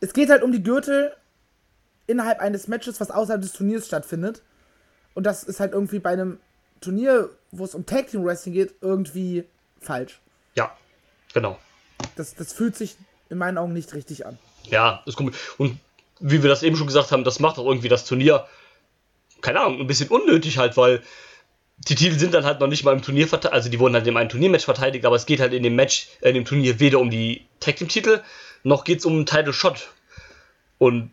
[0.00, 1.14] Es geht halt um die Gürtel
[2.06, 4.42] innerhalb eines Matches, was außerhalb des Turniers stattfindet.
[5.14, 6.38] Und das ist halt irgendwie bei einem
[6.80, 9.44] Turnier, wo es um Tag Team Wrestling geht, irgendwie
[9.80, 10.20] falsch.
[10.54, 10.76] ja,
[11.34, 11.58] Genau.
[12.16, 12.96] Das, das fühlt sich
[13.28, 14.38] in meinen Augen nicht richtig an.
[14.64, 15.36] Ja, ist komisch.
[15.58, 15.78] Und
[16.20, 18.46] wie wir das eben schon gesagt haben, das macht auch irgendwie das Turnier,
[19.40, 21.02] keine Ahnung, ein bisschen unnötig halt, weil
[21.76, 24.06] die Titel sind dann halt noch nicht mal im Turnier verteidigt, also die wurden halt
[24.06, 26.80] in einem Turniermatch verteidigt, aber es geht halt in dem Match, äh, in dem Turnier
[26.80, 28.20] weder um die Tag Team Titel,
[28.62, 29.88] noch geht es um einen Title Shot.
[30.78, 31.10] Und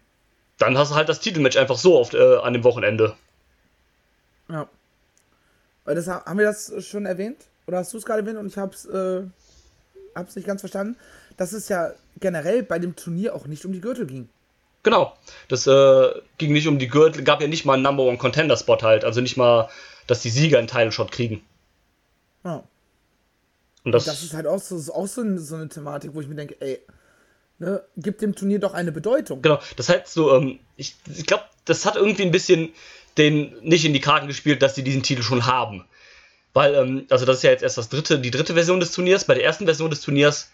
[0.57, 3.15] dann hast du halt das Titelmatch einfach so auf, äh, an dem Wochenende.
[4.49, 4.67] Ja.
[5.85, 7.37] Das, haben wir das schon erwähnt?
[7.67, 9.23] Oder hast du es gerade erwähnt und ich hab's, äh,
[10.15, 10.97] hab's nicht ganz verstanden?
[11.37, 14.29] Dass es ja generell bei dem Turnier auch nicht um die Gürtel ging.
[14.83, 15.15] Genau.
[15.47, 18.55] Das äh, ging nicht um die Gürtel, gab ja nicht mal einen Number One Contender
[18.55, 19.69] Spot halt, also nicht mal,
[20.07, 21.43] dass die Sieger einen Title Shot kriegen.
[22.43, 22.63] Ja.
[23.83, 26.55] Und das, Das ist halt auch so, auch so eine Thematik, wo ich mir denke,
[26.59, 26.79] ey,
[27.59, 29.41] ne, gibt dem Turnier doch eine Bedeutung.
[29.41, 32.69] Genau, das heißt so, ähm, ich, ich glaube, das hat irgendwie ein bisschen
[33.17, 35.85] den nicht in die Karten gespielt, dass sie diesen Titel schon haben.
[36.53, 39.25] Weil, ähm, also das ist ja jetzt erst das dritte, die dritte Version des Turniers.
[39.25, 40.51] Bei der ersten Version des Turniers,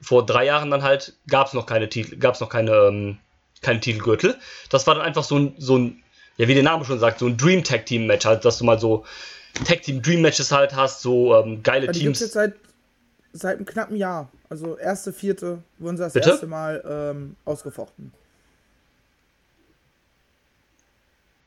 [0.00, 3.18] vor drei Jahren dann halt, gab es noch keine Titel, gab es noch keine, ähm,
[3.62, 4.36] keine Titelgürtel.
[4.70, 6.02] Das war dann einfach so ein, so ein,
[6.36, 8.64] ja, wie der Name schon sagt, so ein Dream Tag Team Match, halt, dass du
[8.64, 9.04] mal so
[9.64, 12.18] Tag Team Dream Matches halt hast, so ähm, geile die Teams.
[12.18, 12.54] es jetzt seit,
[13.34, 14.30] seit einem knappen Jahr.
[14.48, 16.30] Also erste, vierte wurden sie das Bitte?
[16.30, 18.12] erste Mal ähm, ausgefochten.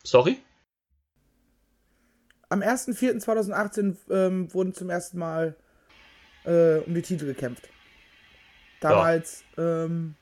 [0.03, 0.37] Sorry?
[2.49, 5.55] Am 1.4.2018 ähm, wurden zum ersten Mal
[6.45, 7.67] äh, um die Titel gekämpft.
[8.79, 10.15] Damals, ähm,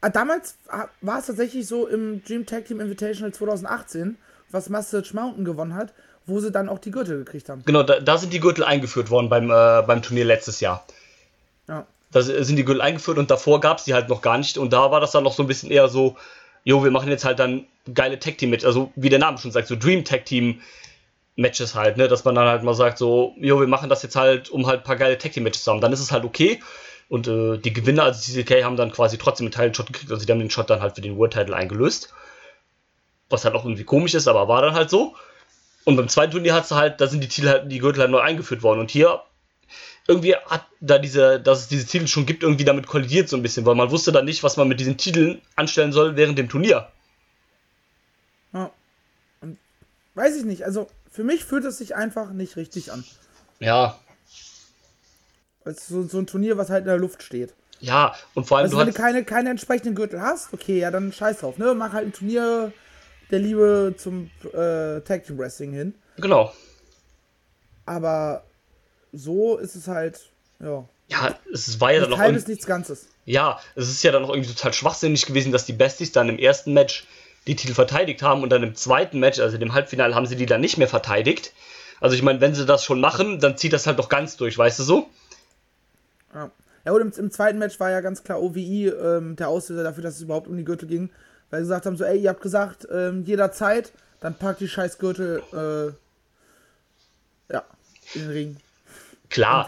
[0.00, 0.56] ah, damals
[1.00, 4.18] war es tatsächlich so im Dream Tag Team Invitational 2018,
[4.50, 5.94] was Message Mountain gewonnen hat,
[6.30, 7.62] wo sie dann auch die Gürtel gekriegt haben.
[7.66, 10.86] Genau, da, da sind die Gürtel eingeführt worden beim, äh, beim Turnier letztes Jahr.
[11.68, 11.86] Ja.
[12.12, 14.58] Da sind die Gürtel eingeführt und davor gab es die halt noch gar nicht.
[14.58, 16.16] Und da war das dann noch so ein bisschen eher so,
[16.64, 19.52] jo, wir machen jetzt halt dann geile Tag Team Matches, also wie der Name schon
[19.52, 20.60] sagt, so Dream Tag Team
[21.36, 24.16] Matches halt, ne, dass man dann halt mal sagt so, jo, wir machen das jetzt
[24.16, 25.80] halt, um halt ein paar geile Tag Team Matches zu haben.
[25.80, 26.60] Dann ist es halt okay.
[27.08, 30.24] Und äh, die Gewinner, also CCK, haben dann quasi trotzdem einen Title Shot gekriegt, also
[30.24, 32.12] die haben den Shot dann halt für den World Title eingelöst.
[33.28, 35.14] Was halt auch irgendwie komisch ist, aber war dann halt so.
[35.84, 38.10] Und beim zweiten Turnier hat es halt, da sind die Titel halt, die Gürtel halt
[38.10, 38.80] neu eingeführt worden.
[38.80, 39.22] Und hier
[40.06, 43.42] irgendwie hat da diese, dass es diese Titel schon gibt, irgendwie damit kollidiert so ein
[43.42, 46.48] bisschen, weil man wusste dann nicht, was man mit diesen Titeln anstellen soll während dem
[46.48, 46.88] Turnier.
[48.52, 48.70] ja.
[49.40, 49.58] Und
[50.14, 53.04] weiß ich nicht, also für mich fühlt es sich einfach nicht richtig an.
[53.60, 53.98] Ja,
[55.64, 57.54] ist so, so ein Turnier, was halt in der Luft steht.
[57.80, 60.90] ja, und vor allem Also du wenn du keine, keine entsprechenden Gürtel hast, okay, ja,
[60.90, 61.74] dann scheiß drauf, ne?
[61.74, 62.72] Mach halt ein Turnier
[63.30, 65.94] der Liebe zum äh, Tag Team Wrestling hin.
[66.16, 66.52] genau,
[67.86, 68.44] Aber
[69.12, 70.20] so ist es halt,
[70.60, 70.84] ja.
[71.08, 73.06] ja, es war ja dann noch, halbes, nichts Ganzes.
[73.24, 76.38] ja, es ist ja dann noch irgendwie total schwachsinnig gewesen, dass die Besties dann im
[76.38, 77.06] ersten Match
[77.46, 80.46] die Titel verteidigt haben und dann im zweiten Match, also dem Halbfinale, haben sie die
[80.46, 81.52] dann nicht mehr verteidigt.
[82.00, 84.56] Also ich meine, wenn sie das schon machen, dann zieht das halt doch ganz durch,
[84.56, 85.10] weißt du so?
[86.34, 86.50] Ja,
[86.84, 90.02] ja und im, im zweiten Match war ja ganz klar OVI ähm, der Auslöser dafür,
[90.02, 91.10] dass es überhaupt um die Gürtel ging.
[91.50, 94.98] Weil sie gesagt haben, so, ey, ihr habt gesagt, ähm, jederzeit, dann packt die scheiß
[94.98, 97.64] Gürtel, äh, ja,
[98.14, 98.56] in den Ring.
[99.30, 99.64] Klar.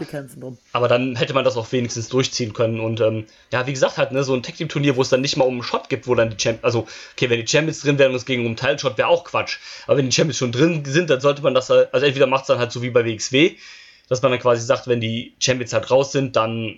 [0.73, 2.81] Aber dann hätte man das auch wenigstens durchziehen können.
[2.81, 5.21] Und ähm, ja, wie gesagt, halt, ne, so ein Tag Team Turnier, wo es dann
[5.21, 7.79] nicht mal um einen Shot gibt, wo dann die Champions, also, okay, wenn die Champions
[7.79, 9.59] drin wären und es ging um einen Teilshot, wäre auch Quatsch.
[9.87, 12.41] Aber wenn die Champions schon drin sind, dann sollte man das halt, also entweder macht
[12.41, 13.55] es dann halt so wie bei WXW,
[14.09, 16.77] dass man dann quasi sagt, wenn die Champions halt raus sind, dann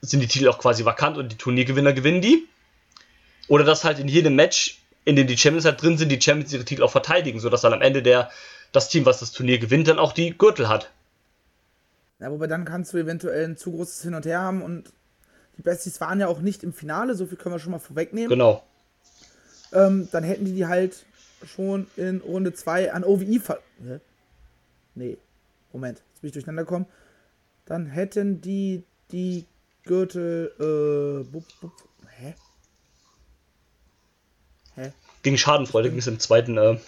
[0.00, 2.48] sind die Titel auch quasi vakant und die Turniergewinner gewinnen die.
[3.48, 6.52] Oder dass halt in jedem Match, in dem die Champions halt drin sind, die Champions
[6.52, 8.30] ihre Titel auch verteidigen, sodass dann am Ende der,
[8.72, 10.90] das Team, was das Turnier gewinnt, dann auch die Gürtel hat.
[12.18, 14.90] Ja, wobei dann kannst du eventuell ein zu großes Hin und Her haben und
[15.56, 18.28] die Besties waren ja auch nicht im Finale, so viel können wir schon mal vorwegnehmen.
[18.28, 18.62] Genau.
[19.72, 21.04] Ähm, dann hätten die die halt
[21.44, 23.60] schon in Runde 2 an OVI ver...
[24.94, 25.18] Nee,
[25.72, 26.86] Moment, jetzt bin ich durcheinander gekommen.
[27.66, 29.44] Dann hätten die die
[29.84, 30.52] Gürtel...
[30.58, 31.72] Äh, bup, bup,
[35.26, 36.78] Gegen Schadenfreude ging es im zweiten, äh,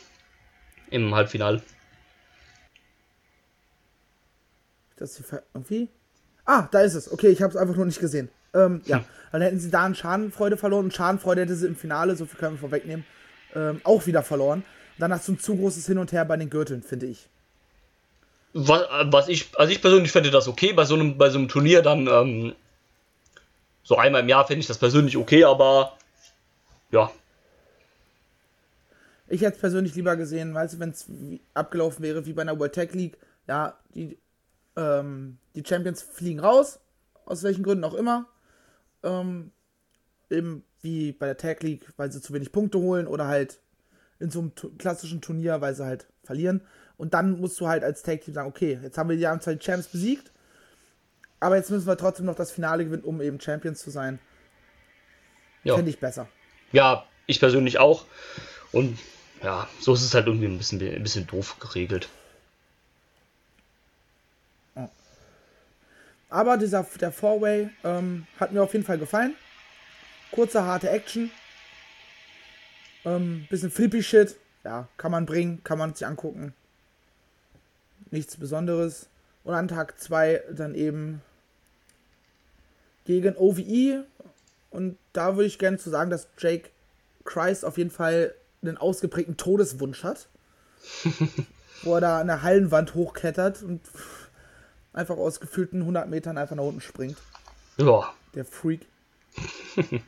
[0.93, 1.61] im Halbfinale.
[4.97, 5.89] Das ver- irgendwie?
[6.45, 7.11] Ah, da ist es.
[7.11, 8.29] Okay, ich habe es einfach nur nicht gesehen.
[8.55, 9.05] Ähm, ja, Hm.
[9.33, 12.39] dann hätten sie da einen Schadenfreude verloren und Schadenfreude hätte sie im Finale, so viel
[12.39, 13.05] können wir vorwegnehmen,
[13.57, 14.63] ähm, auch wieder verloren.
[14.99, 17.29] Dann hast du ein zu großes Hin und Her bei den Gürteln, finde ich.
[18.53, 21.49] Was, was ich, also ich persönlich fände das okay, bei so einem, bei so einem
[21.49, 22.55] Turnier dann, ähm,
[23.83, 25.97] so einmal im Jahr fände ich das persönlich okay, aber
[26.93, 27.11] ja,
[29.29, 31.07] Ich hätte es persönlich lieber gesehen, weißt du, wenn es
[31.55, 33.19] abgelaufen wäre wie bei einer World Tag League.
[33.47, 34.19] Ja, die,
[34.77, 36.81] ähm, die Champions fliegen raus,
[37.25, 38.27] aus welchen Gründen auch immer.
[39.03, 39.53] Ähm,
[40.31, 43.61] eben wie bei der Tag League, weil sie zu wenig Punkte holen oder halt
[44.19, 46.63] in so einem klassischen Turnier, weil sie halt verlieren.
[46.97, 49.59] Und dann musst du halt als Tag Team sagen, okay, jetzt haben wir die Anzahl
[49.59, 50.33] Champs besiegt.
[51.41, 54.19] Aber jetzt müssen wir trotzdem noch das Finale gewinnen, um eben Champions zu sein.
[55.63, 55.77] Ja.
[55.77, 56.29] Finde ich besser.
[56.73, 58.07] Ja, ich persönlich auch.
[58.73, 58.99] Und
[59.43, 62.09] ja, so ist es halt irgendwie ein bisschen, ein bisschen doof geregelt.
[66.31, 69.35] Aber dieser, der Four-Way ähm, hat mir auf jeden Fall gefallen.
[70.31, 71.31] Kurze, harte Action.
[73.05, 74.37] Ähm, bisschen flippy Shit.
[74.65, 76.53] Ja, kann man bringen, kann man sich angucken.
[78.11, 79.09] Nichts Besonderes.
[79.45, 81.23] Und an Tag 2 dann eben
[83.07, 84.05] gegen OVE.
[84.71, 86.69] Und da würde ich gerne zu sagen, dass Jake
[87.25, 90.29] Christ auf jeden Fall einen ausgeprägten Todeswunsch hat.
[91.83, 93.81] wo er da an der Hallenwand hochklettert und
[94.93, 97.17] einfach aus gefühlten 100 Metern einfach nach unten springt.
[97.77, 98.87] Ja, Der Freak.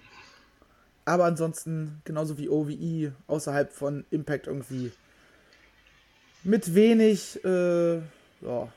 [1.04, 4.92] Aber ansonsten, genauso wie OVE, außerhalb von Impact irgendwie
[6.42, 8.68] mit wenig äh, ja,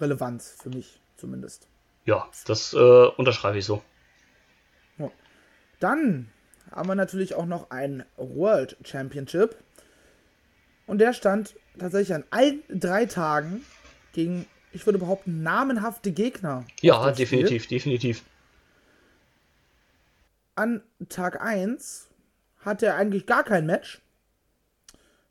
[0.00, 1.66] Relevanz für mich zumindest.
[2.04, 2.76] ja, das äh,
[3.16, 3.82] unterschreibe ich so.
[4.98, 5.10] Ja.
[5.80, 6.30] Dann
[6.70, 9.56] haben wir natürlich auch noch ein World Championship.
[10.86, 13.64] Und der stand tatsächlich an allen drei Tagen
[14.12, 16.64] gegen, ich würde behaupten, namenhafte Gegner.
[16.80, 17.38] Ja, dem Spiel.
[17.38, 18.22] definitiv, definitiv.
[20.54, 22.08] an Tag 1
[22.58, 24.02] hatte er eigentlich gar kein Match.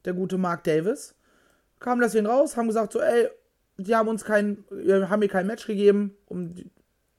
[0.06, 1.15] Der gute Mark Davis.
[1.80, 3.28] Kam deswegen raus, haben gesagt so, ey,
[3.78, 6.56] die haben uns kein, wir haben mir kein Match gegeben, um,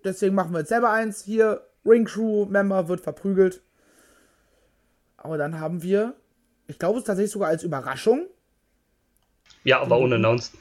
[0.05, 1.23] deswegen machen wir jetzt selber eins.
[1.23, 3.63] Hier, Ring Crew Member wird verprügelt.
[5.17, 6.15] Aber dann haben wir,
[6.67, 8.27] ich glaube es tatsächlich sogar als Überraschung,
[9.65, 10.53] Ja, aber unannounced.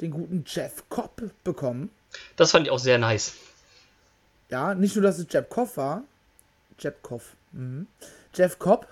[0.00, 1.90] den guten Jeff Cobb bekommen.
[2.36, 3.34] Das fand ich auch sehr nice.
[4.50, 6.04] Ja, nicht nur, dass es Jeff Koff war.
[6.78, 7.34] Jeff Koff.
[7.52, 7.86] Mhm.
[8.34, 8.86] Jeff Cobb.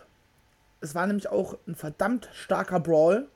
[0.81, 3.27] Es war nämlich auch ein verdammt starker Brawl.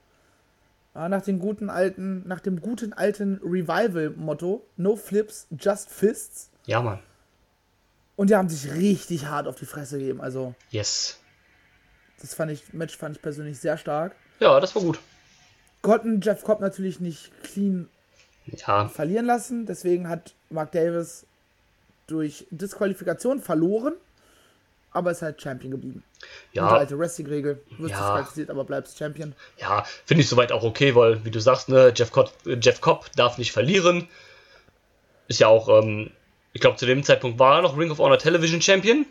[0.94, 4.66] Ja, nach dem guten alten, nach dem guten alten Revival-Motto.
[4.76, 6.50] No Flips, just Fists.
[6.66, 6.98] Ja, Mann.
[8.20, 10.20] Und die haben sich richtig hart auf die Fresse gegeben.
[10.20, 11.18] Also, Yes.
[12.20, 14.14] das fand ich, Match fand ich persönlich sehr stark.
[14.40, 14.98] Ja, das war gut.
[15.80, 17.88] Konnten Jeff Cobb natürlich nicht clean
[18.44, 19.64] Ja, verlieren lassen.
[19.64, 21.24] Deswegen hat Mark Davis
[22.08, 23.94] durch Disqualifikation verloren.
[24.92, 26.04] Aber ist halt Champion geblieben.
[26.52, 27.62] Ja, alte Wrestling-Regel.
[27.78, 28.00] Wirst Ja.
[28.00, 29.34] disqualifiziert, aber bleibst Champion.
[29.56, 33.10] ja, finde ich soweit auch okay, weil, wie du sagst, ne, Jeff Cobb, Jeff Cobb
[33.16, 34.08] darf nicht verlieren.
[35.26, 36.10] Ist ja auch, ähm,
[36.52, 39.06] ich glaube, zu dem Zeitpunkt war er noch Ring of Honor Television Champion.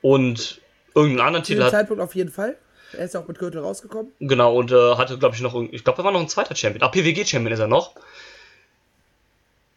[0.00, 0.60] Und
[0.94, 1.72] irgendeinen anderen Zu Titel dem hat.
[1.72, 2.56] Zeitpunkt auf jeden Fall.
[2.92, 4.12] Er ist ja auch mit Gürtel rausgekommen.
[4.20, 6.82] Genau, und äh, hatte, glaube ich, noch, ich glaube, er war noch ein zweiter Champion.
[6.82, 7.94] Ah, PWG-Champion ist er noch.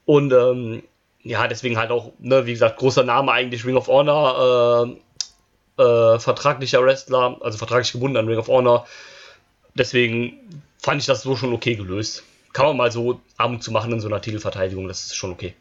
[0.06, 0.84] Und ähm,
[1.24, 4.98] ja, deswegen halt auch, ne, wie gesagt, großer Name eigentlich, Ring of Honor,
[5.78, 8.88] äh, äh, vertraglicher Wrestler, also vertraglich gebunden an Ring of Honor.
[9.76, 12.24] Deswegen fand ich das so schon okay gelöst.
[12.54, 15.32] Kann man mal so ab und zu machen in so einer Titelverteidigung, das ist schon
[15.32, 15.54] okay.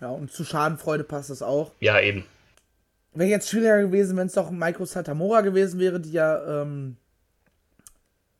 [0.00, 1.72] Ja, und zu Schadenfreude passt das auch.
[1.80, 2.24] Ja, eben.
[3.14, 6.96] Wäre jetzt schwieriger gewesen, wenn es doch Maiko Satamura gewesen wäre, die ja ähm,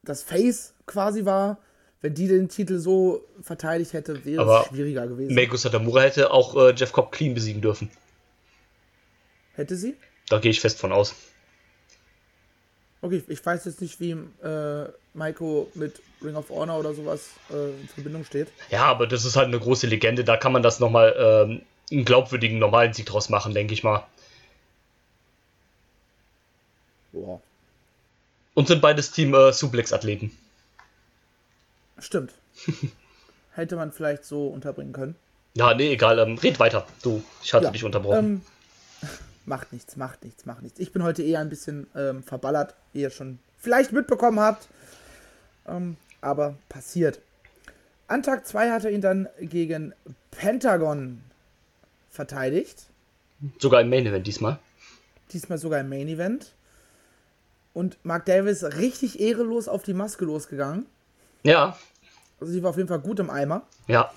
[0.03, 1.59] das Face quasi war.
[2.03, 5.35] Wenn die den Titel so verteidigt hätte, wäre Aber es schwieriger gewesen.
[5.35, 7.91] Meiko Satamura hätte auch äh, Jeff Cobb clean besiegen dürfen.
[9.55, 9.97] Hätte sie?
[10.29, 11.15] Da gehe ich fest von aus.
[13.01, 17.71] Okay, ich weiß jetzt nicht, wie äh, Maiko mit Ring of Honor oder sowas äh,
[17.81, 18.49] in Verbindung steht.
[18.71, 20.25] Ja, aber das ist halt eine große Legende.
[20.25, 24.07] Da kann man das nochmal ähm, einen glaubwürdigen, normalen Sieg draus machen, denke ich mal.
[27.13, 27.41] Boah.
[28.55, 30.37] Und sind beides Team äh, Suplex-Athleten.
[31.99, 32.33] Stimmt.
[33.53, 35.15] Hätte man vielleicht so unterbringen können.
[35.55, 36.19] Ja, nee, egal.
[36.19, 36.87] Ähm, red weiter.
[37.03, 38.43] Du, ich hatte Ja, dich unterbrochen.
[39.03, 39.09] Ähm,
[39.47, 40.79] macht nichts, macht nichts, macht nichts.
[40.79, 44.69] Ich bin heute eher ein bisschen ähm, verballert, wie ihr schon vielleicht mitbekommen habt.
[45.67, 47.21] Ähm, aber passiert.
[48.09, 49.93] An Tag 2 hat er ihn dann gegen
[50.31, 51.23] Pentagon
[52.11, 52.87] verteidigt.
[53.59, 54.59] Sogar im Main Event diesmal.
[55.33, 56.53] Diesmal sogar im Main Event.
[57.75, 60.87] Und Mark Davis richtig ehrelos auf die Maske losgegangen.
[61.43, 61.77] Ja,
[62.41, 63.63] Also sie war auf jeden Fall gut im Eimer.
[63.87, 64.11] ja.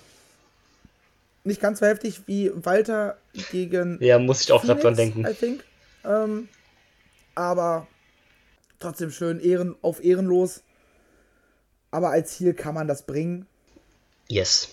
[1.45, 3.17] Nicht ganz so heftig wie Walter
[3.51, 5.25] gegen Ja, muss ich auch gerade dran Phoenix, denken.
[5.25, 5.63] I think.
[6.03, 6.49] Ähm,
[7.33, 7.87] aber
[8.79, 10.61] trotzdem schön Ehren, auf ehrenlos.
[11.91, 13.47] Aber als Ziel kann man das bringen.
[14.27, 14.69] Yes.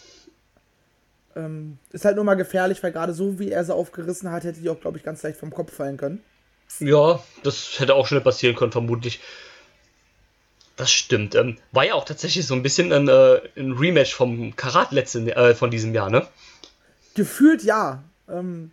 [1.34, 4.60] Ähm, ist halt nur mal gefährlich, weil gerade so wie er sie aufgerissen hat, hätte
[4.60, 6.22] die auch, glaube ich, ganz leicht vom Kopf fallen können.
[6.80, 9.20] Ja, das hätte auch schnell passieren können, vermutlich.
[10.76, 11.34] Das stimmt.
[11.34, 15.28] Ähm, war ja auch tatsächlich so ein bisschen ein, äh, ein Rematch vom Karat letzten,
[15.28, 16.26] äh, von diesem Jahr, ne?
[17.14, 18.02] Gefühlt ja.
[18.28, 18.72] Ähm,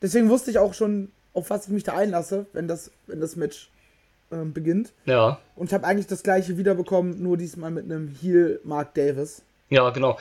[0.00, 3.34] deswegen wusste ich auch schon, auf was ich mich da einlasse, wenn das, wenn das
[3.34, 3.68] Match
[4.32, 4.92] ähm, beginnt.
[5.06, 5.38] Ja.
[5.56, 9.42] Und ich habe eigentlich das gleiche wiederbekommen, nur diesmal mit einem Heel Mark Davis.
[9.68, 10.18] Ja, genau.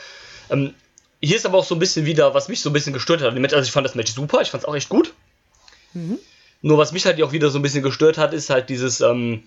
[0.49, 0.74] Ähm,
[1.22, 3.36] hier ist aber auch so ein bisschen wieder, was mich so ein bisschen gestört hat.
[3.36, 5.14] Also ich fand das Match super, ich fand es auch echt gut.
[5.93, 6.20] Mhm.
[6.62, 9.43] Nur was mich halt auch wieder so ein bisschen gestört hat, ist halt dieses, ähm,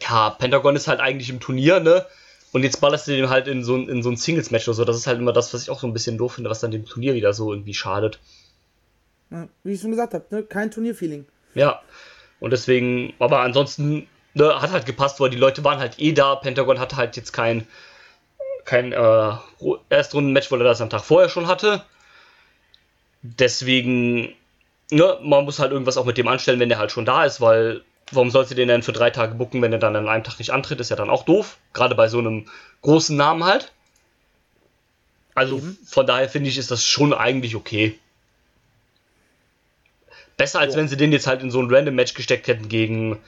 [0.00, 2.06] ja, Pentagon ist halt eigentlich im Turnier, ne?
[2.52, 4.84] Und jetzt ballerst du den halt in so, in so ein Singles-Match oder so.
[4.84, 6.70] Das ist halt immer das, was ich auch so ein bisschen doof finde, was dann
[6.70, 8.20] dem Turnier wieder so irgendwie schadet.
[9.30, 10.42] Ja, wie ich schon gesagt habe, ne?
[10.44, 11.26] kein Turnierfeeling.
[11.54, 11.82] Ja.
[12.40, 16.34] Und deswegen, aber ansonsten ne, hat halt gepasst, weil die Leute waren halt eh da.
[16.36, 17.66] Pentagon hatte halt jetzt kein,
[18.64, 19.32] kein äh,
[19.88, 21.82] Erstrunden-Match, weil er das am Tag vorher schon hatte.
[23.22, 24.34] Deswegen,
[24.90, 27.40] ne, man muss halt irgendwas auch mit dem anstellen, wenn der halt schon da ist,
[27.40, 27.82] weil
[28.12, 30.38] warum sollst du den denn für drei Tage bucken, wenn er dann an einem Tag
[30.38, 30.80] nicht antritt?
[30.80, 31.58] Ist ja dann auch doof.
[31.72, 32.46] Gerade bei so einem
[32.82, 33.72] großen Namen halt.
[35.34, 35.78] Also Eben.
[35.86, 37.98] von daher finde ich, ist das schon eigentlich okay.
[40.36, 40.78] Besser als oh.
[40.78, 43.18] wenn sie den jetzt halt in so ein random Match gesteckt hätten gegen.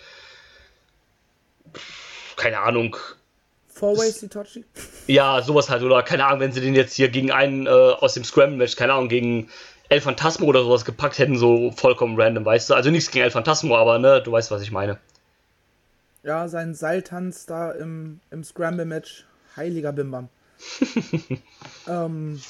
[2.37, 2.97] Keine Ahnung.
[3.69, 4.65] Four-Way Sitochi?
[5.07, 5.83] Ja, sowas halt.
[5.83, 8.95] Oder keine Ahnung, wenn sie den jetzt hier gegen einen äh, aus dem Scramble-Match, keine
[8.95, 9.51] Ahnung, gegen
[9.89, 12.75] El Phantasmo oder sowas gepackt hätten, so vollkommen random, weißt du?
[12.75, 14.99] Also nichts gegen El Phantasmo, aber ne, du weißt, was ich meine.
[16.23, 19.27] Ja, sein Seiltanz da im, im Scramble-Match,
[19.57, 20.29] heiliger Bimbam.
[21.89, 22.41] ähm,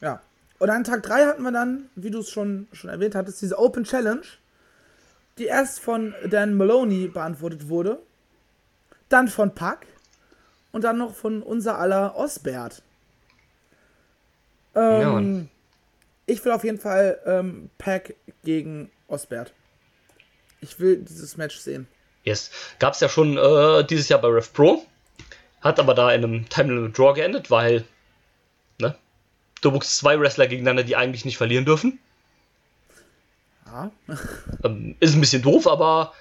[0.00, 0.20] ja.
[0.62, 3.58] Und an Tag 3 hatten wir dann, wie du es schon, schon erwähnt hattest, diese
[3.58, 4.22] Open Challenge,
[5.36, 7.98] die erst von Dan Maloney beantwortet wurde,
[9.08, 9.78] dann von Puck
[10.70, 12.80] und dann noch von unser aller Osbert.
[14.76, 19.52] Ähm, ja, ich will auf jeden Fall ähm, Pack gegen Osbert.
[20.60, 21.88] Ich will dieses Match sehen.
[22.22, 22.52] Yes.
[22.78, 24.86] Gab es ja schon äh, dieses Jahr bei Rev Pro.
[25.60, 27.84] Hat aber da in einem Time Limit Draw geendet, weil
[29.62, 31.98] du buchst zwei Wrestler gegeneinander, die eigentlich nicht verlieren dürfen.
[33.66, 33.90] Ja.
[34.64, 36.12] ähm, ist ein bisschen doof, aber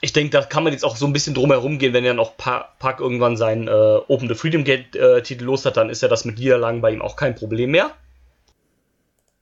[0.00, 2.14] ich denke, da kann man jetzt auch so ein bisschen drum herum gehen, wenn er
[2.14, 6.02] noch Pack irgendwann seinen äh, Open the Freedom Gate äh, Titel los hat, dann ist
[6.02, 7.90] ja das mit Niederlagen bei ihm auch kein Problem mehr.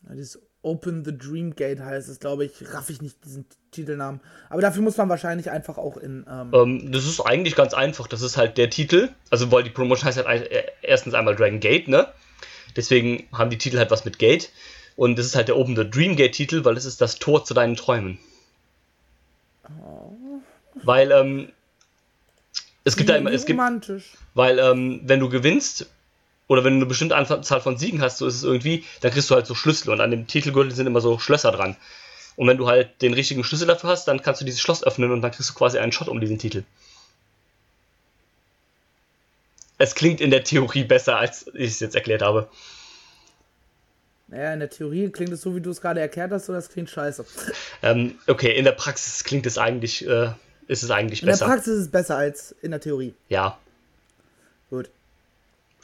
[0.06, 2.52] Ja, dieses Open the Dream Gate heißt es, glaube ich.
[2.72, 4.20] Raff ich nicht diesen Titelnamen.
[4.48, 6.26] Aber dafür muss man wahrscheinlich einfach auch in.
[6.28, 8.08] Ähm ähm, das ist eigentlich ganz einfach.
[8.08, 9.10] Das ist halt der Titel.
[9.30, 12.08] Also, weil die Promotion heißt halt äh, erstens einmal Dragon Gate, ne?
[12.74, 14.50] Deswegen haben die Titel halt was mit Gate.
[14.96, 17.44] Und das ist halt der Open the Dream Gate Titel, weil es ist das Tor
[17.44, 18.18] zu deinen Träumen.
[19.68, 20.12] Oh.
[20.82, 21.52] Weil, ähm,
[22.84, 23.60] es gibt wie, da immer, es gibt,
[24.34, 25.86] weil, ähm, wenn du gewinnst,
[26.48, 29.30] oder wenn du eine bestimmte Anzahl von Siegen hast, so ist es irgendwie, dann kriegst
[29.30, 31.76] du halt so Schlüssel und an dem Titelgürtel sind immer so Schlösser dran.
[32.36, 35.10] Und wenn du halt den richtigen Schlüssel dafür hast, dann kannst du dieses Schloss öffnen
[35.10, 36.62] und dann kriegst du quasi einen Shot um diesen Titel.
[39.78, 42.48] Es klingt in der Theorie besser, als ich es jetzt erklärt habe.
[44.28, 46.68] Naja, in der Theorie klingt es so, wie du es gerade erklärt hast, oder es
[46.68, 47.24] klingt scheiße.
[47.82, 50.30] Ähm, okay, in der Praxis klingt es eigentlich, äh,
[50.66, 51.44] ist es eigentlich besser.
[51.44, 53.14] In der Praxis ist es besser als in der Theorie.
[53.28, 53.58] Ja.
[54.70, 54.90] Gut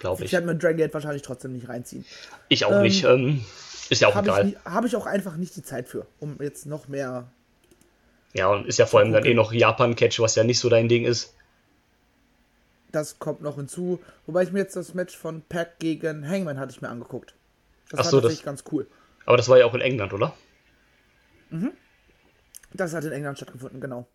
[0.02, 0.26] glaube ich.
[0.26, 2.04] Ich werde mir Dragon Gate wahrscheinlich trotzdem nicht reinziehen.
[2.48, 3.04] Ich auch ähm, nicht.
[3.04, 3.44] Ähm,
[3.88, 4.54] ist ja auch egal.
[4.64, 7.26] Habe ich auch einfach nicht die Zeit für, um jetzt noch mehr.
[8.34, 10.88] Ja, und ist ja vor allem dann eh noch Japan-Catch, was ja nicht so dein
[10.88, 11.34] Ding ist.
[12.92, 14.00] Das kommt noch hinzu.
[14.26, 17.34] Wobei ich mir jetzt das Match von Pack gegen Hangman hatte ich mir angeguckt.
[17.90, 18.86] Das Ach war so, tatsächlich das, ganz cool.
[19.24, 20.34] Aber das war ja auch in England, oder?
[21.50, 21.72] Mhm.
[22.74, 24.06] Das hat in England stattgefunden, genau.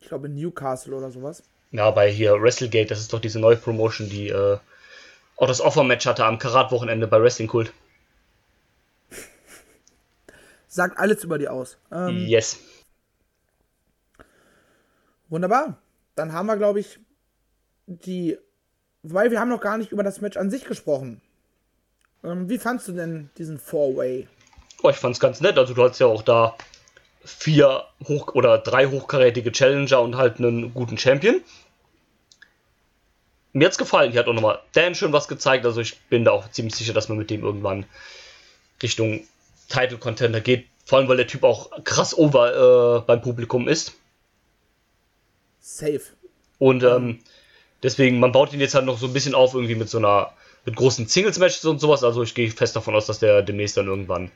[0.00, 1.42] Ich glaube in Newcastle oder sowas.
[1.70, 4.58] Ja, bei hier WrestleGate, das ist doch diese neue Promotion, die äh,
[5.36, 7.72] auch das Offer-Match hatte am Karat-Wochenende bei Wrestling Kult.
[10.68, 11.78] Sagt alles über die aus.
[11.90, 12.58] Ähm, yes.
[15.28, 15.78] Wunderbar.
[16.14, 16.98] Dann haben wir, glaube ich,
[17.98, 18.38] die.
[19.02, 21.20] Wobei wir haben noch gar nicht über das Match an sich gesprochen.
[22.24, 24.28] Ähm, wie fandst du denn diesen Four-Way?
[24.82, 25.58] Oh, ich fand's ganz nett.
[25.58, 26.56] Also du hast ja auch da
[27.24, 31.40] vier hoch oder drei hochkarätige Challenger und halt einen guten Champion.
[33.52, 34.12] Mir hat's gefallen.
[34.12, 35.66] Hier hat auch nochmal Dan schön was gezeigt.
[35.66, 37.84] Also ich bin da auch ziemlich sicher, dass man mit dem irgendwann
[38.82, 39.24] Richtung
[39.68, 40.66] Title Contender geht.
[40.84, 43.94] Vor allem, weil der Typ auch krass over äh, beim Publikum ist.
[45.60, 46.02] Safe.
[46.58, 47.20] Und ähm,
[47.82, 50.32] deswegen, man baut ihn jetzt halt noch so ein bisschen auf, irgendwie mit so einer,
[50.64, 52.04] mit großen Singles-Matches und sowas.
[52.04, 54.30] Also ich gehe fest davon aus, dass der demnächst dann irgendwann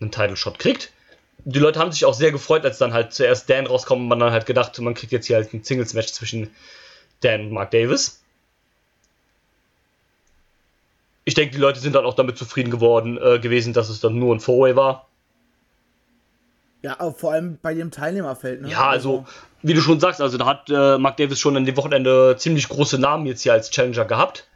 [0.00, 0.92] einen Title-Shot kriegt
[1.44, 4.18] die Leute haben sich auch sehr gefreut, als dann halt zuerst Dan rauskommt und man
[4.18, 6.50] dann halt gedacht, man kriegt jetzt hier halt ein Singles-Match zwischen
[7.20, 8.20] Dan und Mark Davis.
[11.24, 14.18] Ich denke, die Leute sind dann auch damit zufrieden geworden äh, gewesen, dass es dann
[14.18, 15.08] nur ein Four-Way war.
[16.86, 18.62] Ja, auch vor allem bei dem Teilnehmerfeld.
[18.62, 18.68] Ne?
[18.68, 19.26] Ja, also, also,
[19.62, 22.68] wie du schon sagst, also da hat äh, Mark Davis schon an dem Wochenende ziemlich
[22.68, 24.46] große Namen jetzt hier als Challenger gehabt.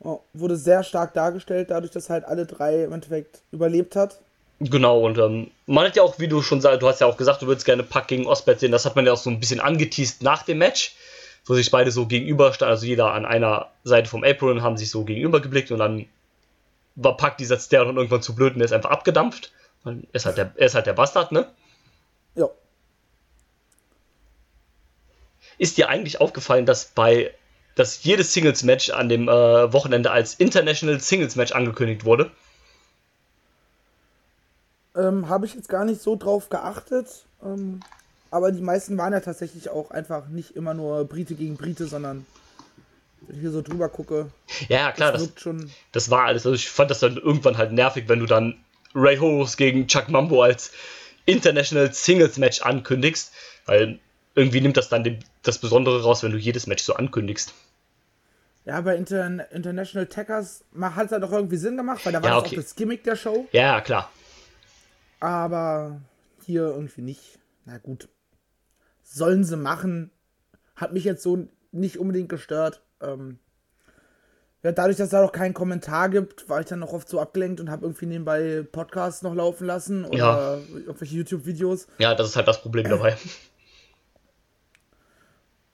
[0.00, 4.18] Oh, wurde sehr stark dargestellt, dadurch, dass halt alle drei im Endeffekt überlebt hat.
[4.60, 7.18] Genau, und ähm, man hat ja auch, wie du schon sagst, du hast ja auch
[7.18, 9.38] gesagt, du würdest gerne Pack gegen Osbert sehen, das hat man ja auch so ein
[9.38, 10.96] bisschen angeteased nach dem Match,
[11.44, 14.90] wo sich beide so gegenüber standen, also jeder an einer Seite vom Apron haben sich
[14.90, 16.06] so gegenüber geblickt und dann
[16.94, 19.52] war Pack dieser der dann irgendwann zu blöd und der ist einfach abgedampft.
[19.84, 21.50] Er ist halt der, er ist halt der Bastard, ne?
[22.34, 22.48] Ja.
[25.58, 27.34] Ist dir eigentlich aufgefallen, dass bei
[27.74, 32.30] dass jedes Singles-Match an dem äh, Wochenende als International Singles-Match angekündigt wurde?
[34.94, 37.24] Ähm, Habe ich jetzt gar nicht so drauf geachtet.
[37.42, 37.80] Ähm,
[38.30, 42.26] aber die meisten waren ja tatsächlich auch einfach nicht immer nur Brite gegen Brite, sondern
[43.26, 44.30] wenn ich hier so drüber gucke.
[44.68, 45.54] Ja, ja klar, das, das,
[45.92, 46.46] das war alles.
[46.46, 48.62] Also ich fand das dann irgendwann halt nervig, wenn du dann
[48.94, 50.72] Ray Horus gegen Chuck Mambo als
[51.26, 53.32] International Singles Match ankündigst,
[53.66, 53.98] weil
[54.34, 57.54] irgendwie nimmt das dann das Besondere raus, wenn du jedes Match so ankündigst.
[58.64, 62.30] Ja, bei Inter International Tackers hat es ja doch irgendwie Sinn gemacht, weil da war
[62.30, 62.58] Ja, das okay.
[62.58, 63.48] auch das Gimmick der Show.
[63.52, 64.10] Ja, ja, klar.
[65.20, 66.00] Aber
[66.44, 67.38] hier irgendwie nicht.
[67.64, 68.08] Na gut.
[69.02, 70.10] Sollen sie machen.
[70.76, 72.82] Hat mich jetzt so nicht unbedingt gestört.
[73.00, 73.38] Ähm,
[74.62, 77.60] ja, dadurch, dass da noch keinen Kommentar gibt, war ich dann noch oft so abgelenkt
[77.60, 80.56] und habe irgendwie nebenbei Podcasts noch laufen lassen oder Ja.
[80.74, 83.16] irgendwelche YouTube-Videos Ja, das ist halt das Problem dabei.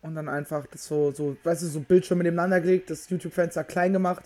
[0.03, 3.93] und dann einfach das so, so, weißt du, so Bildschirme nebeneinander gelegt, das YouTube-Fenster klein
[3.93, 4.25] gemacht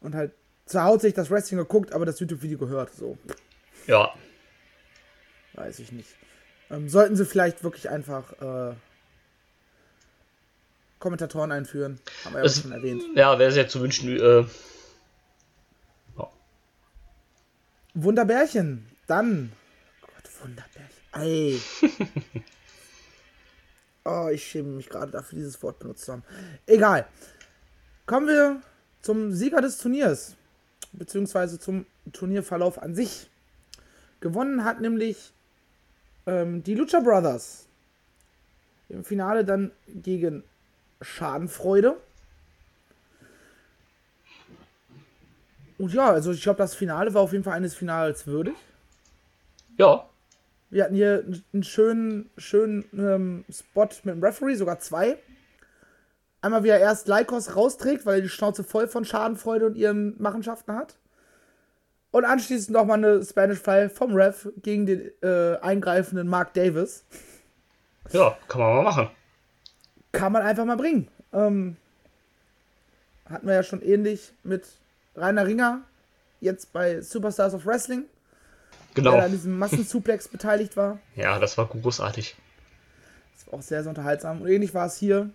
[0.00, 0.32] und halt
[0.66, 2.92] zu Hause sich das Wrestling geguckt, aber das YouTube-Video gehört.
[2.94, 3.16] So,
[3.86, 4.12] Ja,
[5.54, 6.08] weiß ich nicht.
[6.70, 8.74] Ähm, sollten sie vielleicht wirklich einfach äh,
[11.04, 12.00] Kommentatoren einführen.
[12.24, 13.02] Haben wir ja Es- schon erwähnt.
[13.14, 14.08] ja, wäre sehr zu wünschen.
[14.18, 14.46] Äh,
[17.92, 18.86] Wunderbärchen.
[19.06, 19.52] Dann.
[20.00, 20.90] Gott, Wunderbärchen.
[21.12, 21.60] Ey.
[24.06, 26.24] oh, ich schäme mich gerade dafür, dieses Wort benutzt zu haben.
[26.64, 27.06] Egal.
[28.06, 28.62] Kommen wir
[29.02, 30.36] zum Sieger des Turniers.
[30.92, 31.84] Beziehungsweise zum
[32.14, 33.28] Turnierverlauf an sich.
[34.20, 35.34] Gewonnen hat nämlich
[36.26, 37.66] ähm, die Lucha Brothers.
[38.88, 40.42] Im Finale dann gegen
[41.04, 41.96] Schadenfreude.
[45.78, 48.54] Und ja, also ich glaube, das Finale war auf jeden Fall eines Finals würdig.
[49.76, 50.08] ja,
[50.70, 55.18] Wir hatten hier einen schönen, schönen ähm, Spot mit dem Referee, sogar zwei.
[56.40, 60.20] Einmal, wie er erst Lycos rausträgt, weil er die Schnauze voll von Schadenfreude und ihren
[60.20, 60.98] Machenschaften hat.
[62.10, 67.04] Und anschließend nochmal eine Spanish Fly vom Ref gegen den äh, eingreifenden Mark Davis.
[68.12, 69.10] ja, kann man mal machen.
[70.14, 71.08] Kann man einfach mal bringen.
[71.32, 71.76] Ähm,
[73.28, 74.64] hatten wir ja schon ähnlich mit
[75.16, 75.82] Rainer Ringer,
[76.40, 78.04] jetzt bei Superstars of Wrestling,
[78.96, 79.18] der Genau.
[79.18, 80.98] an diesem Massensuplex beteiligt war.
[81.16, 82.36] Ja, das war großartig.
[83.36, 84.42] Das war auch sehr, sehr unterhaltsam.
[84.42, 85.30] Und ähnlich war es hier.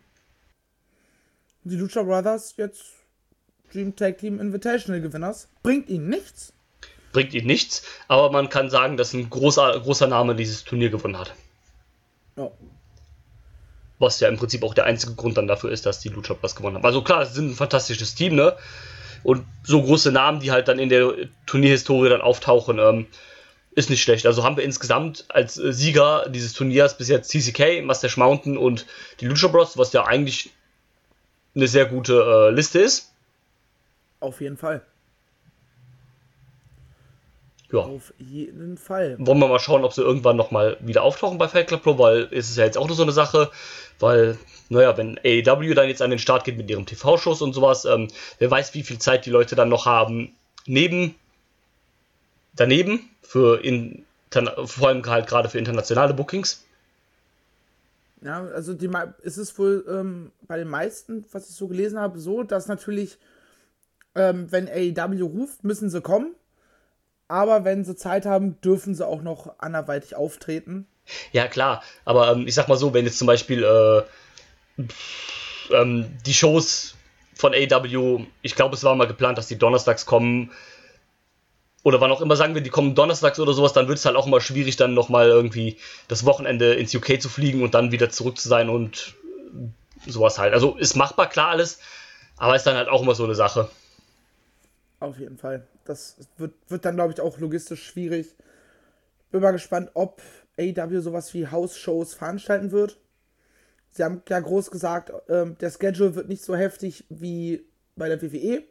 [1.63, 2.83] Die Lucha Brothers jetzt
[3.71, 5.47] Dream Tag Team Invitational Gewinners.
[5.61, 6.53] Bringt ihnen nichts.
[7.11, 11.17] Bringt ihn nichts, aber man kann sagen, dass ein großer, großer Name dieses Turnier gewonnen
[11.17, 11.33] hat.
[12.35, 12.51] Ja.
[13.99, 16.55] Was ja im Prinzip auch der einzige Grund dann dafür ist, dass die Lucha Brothers
[16.55, 16.85] gewonnen haben.
[16.85, 18.55] Also klar, sie sind ein fantastisches Team, ne?
[19.23, 21.13] Und so große Namen, die halt dann in der
[21.45, 23.07] Turnierhistorie dann auftauchen, ähm,
[23.75, 24.25] ist nicht schlecht.
[24.25, 28.85] Also haben wir insgesamt als Sieger dieses Turniers bis jetzt TCK, Mustache Mountain und
[29.19, 30.51] die Lucha Bros, was ja eigentlich
[31.55, 33.13] eine sehr gute äh, Liste ist.
[34.19, 34.81] Auf jeden Fall.
[37.71, 37.79] Ja.
[37.79, 39.15] Auf jeden Fall.
[39.19, 42.27] Wollen wir mal schauen, ob sie irgendwann nochmal wieder auftauchen bei Fight Club Pro, weil
[42.31, 43.51] es ist ja jetzt auch nur so eine Sache,
[43.99, 44.39] weil,
[44.69, 48.07] naja, wenn AEW dann jetzt an den Start geht mit ihren TV-Shows und sowas, ähm,
[48.39, 50.33] wer weiß, wie viel Zeit die Leute dann noch haben,
[50.65, 51.13] neben,
[52.55, 54.05] daneben, für in,
[54.65, 56.65] vor allem halt gerade für internationale Bookings.
[58.21, 58.89] Ja, also die,
[59.21, 63.19] ist es wohl ähm, bei den meisten, was ich so gelesen habe, so, dass natürlich,
[64.15, 66.35] ähm, wenn AEW ruft, müssen sie kommen.
[67.29, 70.87] Aber wenn sie Zeit haben, dürfen sie auch noch anderweitig auftreten.
[71.31, 76.17] Ja, klar, aber ähm, ich sag mal so, wenn jetzt zum Beispiel äh, pff, ähm,
[76.25, 76.95] die Shows
[77.33, 80.51] von AW, ich glaube, es war mal geplant, dass die donnerstags kommen,
[81.83, 84.15] oder wann auch immer sagen wir, die kommen donnerstags oder sowas, dann wird es halt
[84.15, 85.77] auch immer schwierig, dann nochmal irgendwie
[86.07, 89.15] das Wochenende ins UK zu fliegen und dann wieder zurück zu sein und
[90.05, 90.53] sowas halt.
[90.53, 91.79] Also ist machbar, klar alles,
[92.37, 93.69] aber ist dann halt auch immer so eine Sache.
[94.99, 95.67] Auf jeden Fall.
[95.85, 98.35] Das wird, wird dann, glaube ich, auch logistisch schwierig.
[99.31, 100.21] Bin mal gespannt, ob
[100.57, 102.97] AEW sowas wie House-Shows veranstalten wird.
[103.91, 108.21] Sie haben ja groß gesagt, ähm, der Schedule wird nicht so heftig wie bei der
[108.21, 108.63] WWE.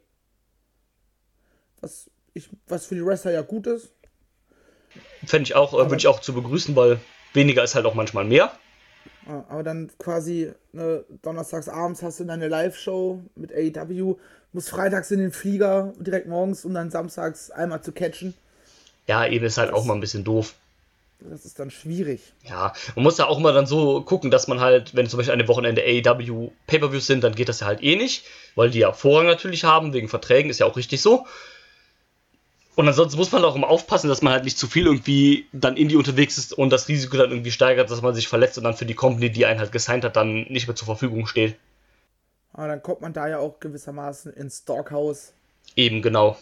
[1.81, 3.93] Was, ich, was für die Wrestler ja gut ist.
[5.24, 7.01] Fände ich auch, äh, würde ich auch zu begrüßen, weil
[7.33, 8.53] weniger ist halt auch manchmal mehr.
[9.27, 14.17] Ja, Aber dann quasi ne, donnerstags abends hast du deine Live-Show mit AEW,
[14.53, 18.35] musst freitags in den Flieger direkt morgens, um dann samstags einmal zu catchen.
[19.07, 20.55] Ja, eben ist halt auch mal ein bisschen doof.
[21.21, 22.33] Das ist dann schwierig.
[22.49, 25.33] Ja, man muss ja auch immer dann so gucken, dass man halt, wenn zum Beispiel
[25.33, 28.93] eine Wochenende AEW Pay-Per-Views sind, dann geht das ja halt eh nicht, weil die ja
[28.93, 31.27] Vorrang natürlich haben, wegen Verträgen, ist ja auch richtig so.
[32.79, 35.76] Und ansonsten muss man auch immer aufpassen, dass man halt nicht zu viel irgendwie dann
[35.76, 38.74] Indie unterwegs ist und das Risiko dann irgendwie steigert, dass man sich verletzt und dann
[38.74, 41.57] für die Company, die einen halt gesigned hat, dann nicht mehr zur Verfügung steht.
[42.53, 45.33] Aber dann kommt man da ja auch gewissermaßen ins Stockhaus.
[45.74, 46.39] Eben, genau.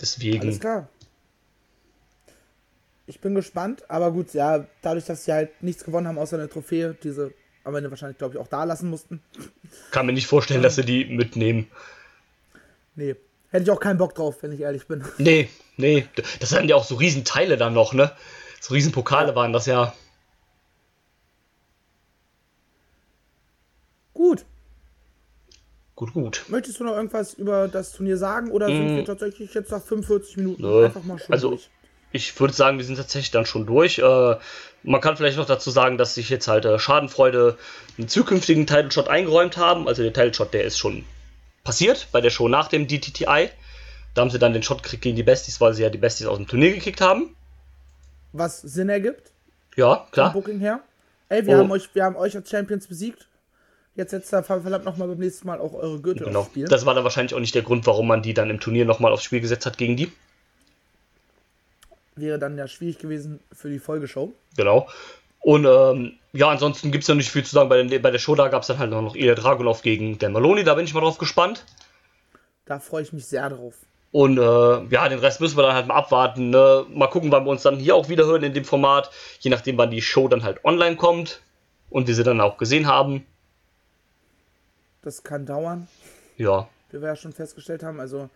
[0.00, 0.40] Deswegen.
[0.40, 0.88] Alles klar.
[3.06, 6.48] Ich bin gespannt, aber gut, ja, dadurch, dass sie halt nichts gewonnen haben außer eine
[6.48, 7.32] Trophäe, diese
[7.62, 9.22] am Ende wahrscheinlich, glaube ich, auch da lassen mussten.
[9.92, 11.70] Kann mir nicht vorstellen, dass sie die mitnehmen.
[12.96, 13.14] Nee.
[13.52, 15.04] Hätte ich auch keinen Bock drauf, wenn ich ehrlich bin.
[15.18, 16.06] Nee, nee.
[16.40, 18.10] Das sind ja auch so Riesenteile dann noch, ne?
[18.60, 19.92] So Riesenpokale waren das ja.
[24.14, 24.46] Gut.
[25.94, 26.44] Gut, gut.
[26.48, 28.76] Möchtest du noch irgendwas über das Turnier sagen oder mm.
[28.76, 30.86] sind wir tatsächlich jetzt nach 45 Minuten Nö.
[30.86, 31.68] einfach mal schon also, durch?
[32.10, 33.98] Ich würde sagen, wir sind tatsächlich dann schon durch.
[33.98, 34.36] Äh,
[34.82, 37.58] man kann vielleicht noch dazu sagen, dass sich jetzt halt äh, Schadenfreude
[37.98, 39.88] einen zukünftigen Title Shot eingeräumt haben.
[39.88, 41.04] Also der Title Shot, der ist schon
[41.64, 43.50] passiert bei der Show nach dem DTTI.
[44.14, 46.26] Da haben sie dann den Shot gekriegt gegen die Besties, weil sie ja die Besties
[46.26, 47.34] aus dem Turnier gekickt haben.
[48.32, 49.30] Was Sinn ergibt.
[49.76, 50.32] Ja, klar.
[50.32, 50.80] Vom Booking her.
[51.28, 51.60] Ey, wir, oh.
[51.60, 53.26] haben euch, wir haben euch als Champions besiegt.
[53.94, 56.40] Jetzt setzt da verdammt nochmal beim nächsten Mal auch eure Gürtel genau.
[56.40, 56.66] aufs Spiel.
[56.66, 59.12] Das war dann wahrscheinlich auch nicht der Grund, warum man die dann im Turnier nochmal
[59.12, 60.10] aufs Spiel gesetzt hat gegen die.
[62.16, 64.32] Wäre dann ja schwierig gewesen für die Folgeshow.
[64.56, 64.88] Genau.
[65.42, 67.68] Und ähm, ja, ansonsten gibt es ja nicht viel zu sagen.
[67.68, 70.32] Bei, den, bei der Show da gab es dann halt noch Ilya Dragunov gegen Dan
[70.32, 70.64] Maloney.
[70.64, 71.64] Da bin ich mal drauf gespannt.
[72.64, 73.74] Da freue ich mich sehr drauf.
[74.12, 76.50] Und äh, ja, den Rest müssen wir dann halt mal abwarten.
[76.50, 76.86] Ne?
[76.90, 79.10] Mal gucken, wann wir uns dann hier auch wieder hören in dem Format.
[79.40, 81.42] Je nachdem, wann die Show dann halt online kommt.
[81.90, 83.26] Und wir sie dann auch gesehen haben.
[85.02, 85.88] Das kann dauern.
[86.38, 86.68] Ja.
[86.90, 88.00] Wie wir ja schon festgestellt haben.
[88.00, 88.30] Also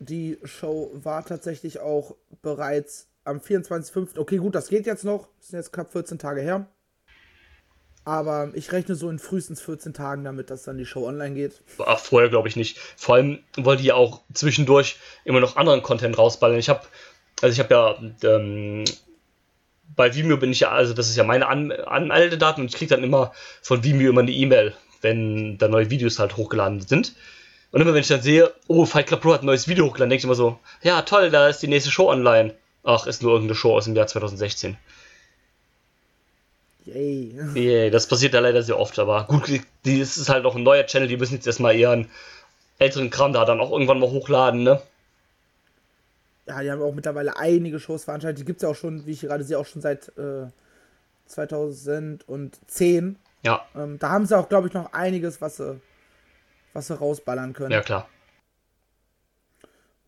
[0.00, 4.18] die Show war tatsächlich auch bereits am 24.05.
[4.18, 5.28] Okay, gut, das geht jetzt noch.
[5.38, 6.66] Das sind jetzt knapp 14 Tage her.
[8.04, 11.62] Aber ich rechne so in frühestens 14 Tagen damit, dass dann die Show online geht.
[11.84, 12.78] Ach, vorher glaube ich nicht.
[12.78, 16.58] Vor allem, weil die ja auch zwischendurch immer noch anderen Content rausballen.
[16.58, 16.80] Ich habe,
[17.42, 18.84] also ich habe ja, ähm,
[19.94, 22.94] bei Vimeo bin ich ja, also das ist ja meine An Anmeldedaten und ich kriege
[22.94, 27.14] dann immer von Vimeo immer eine E-Mail, wenn da neue Videos halt hochgeladen sind.
[27.70, 30.10] Und immer wenn ich dann sehe, oh, Fight Club Pro hat ein neues Video hochgeladen,
[30.10, 32.54] denke ich immer so, ja toll, da ist die nächste Show online.
[32.82, 34.76] Ach, ist nur irgendeine Show aus dem Jahr 2016.
[36.86, 37.34] Yay.
[37.54, 39.50] Yay, das passiert ja leider sehr oft, aber gut,
[39.84, 42.08] die, ist halt auch ein neuer Channel, die müssen jetzt erstmal ihren
[42.78, 44.80] älteren Kram da dann auch irgendwann mal hochladen, ne?
[46.46, 48.40] Ja, die haben auch mittlerweile einige Shows veranstaltet.
[48.40, 50.46] Die gibt es ja auch schon, wie ich gerade sehe, auch schon seit äh,
[51.26, 53.16] 2010.
[53.42, 53.64] Ja.
[53.76, 55.80] Ähm, da haben sie auch, glaube ich, noch einiges, was sie,
[56.72, 57.70] was sie rausballern können.
[57.70, 58.08] Ja, klar.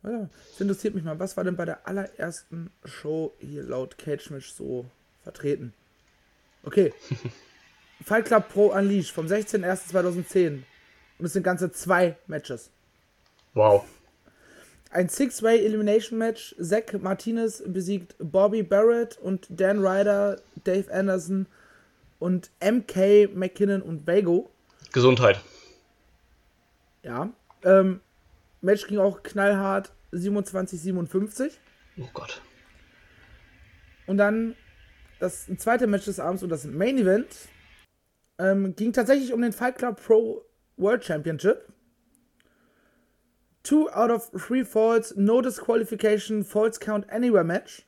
[0.04, 1.18] Ja, das interessiert mich mal.
[1.18, 4.86] Was war denn bei der allerersten Show hier laut Cage Match so
[5.22, 5.72] vertreten?
[6.64, 6.92] Okay.
[8.04, 10.62] Fight Club Pro Unleashed vom 16.01.2010.
[11.18, 12.70] Und es sind ganze zwei Matches.
[13.54, 13.84] Wow.
[14.90, 16.54] Ein Six-Way Elimination Match.
[16.60, 21.46] Zack Martinez besiegt Bobby Barrett und Dan Ryder, Dave Anderson
[22.18, 24.50] und MK McKinnon und Vago.
[24.92, 25.40] Gesundheit.
[27.02, 27.30] Ja.
[27.64, 28.00] Ähm,
[28.62, 31.52] Match ging auch knallhart 27-57.
[31.98, 32.40] Oh Gott.
[34.06, 34.56] Und dann
[35.20, 37.28] das zweite Match des Abends und das Main Event
[38.38, 40.44] ähm, ging tatsächlich um den Fight Club Pro
[40.76, 41.68] World Championship.
[43.62, 47.86] Two out of three falls, no disqualification, falls count anywhere Match.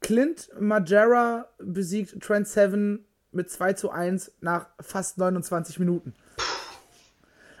[0.00, 6.14] Clint Majera besiegt Trent Seven mit 2 zu 1 nach fast 29 Minuten.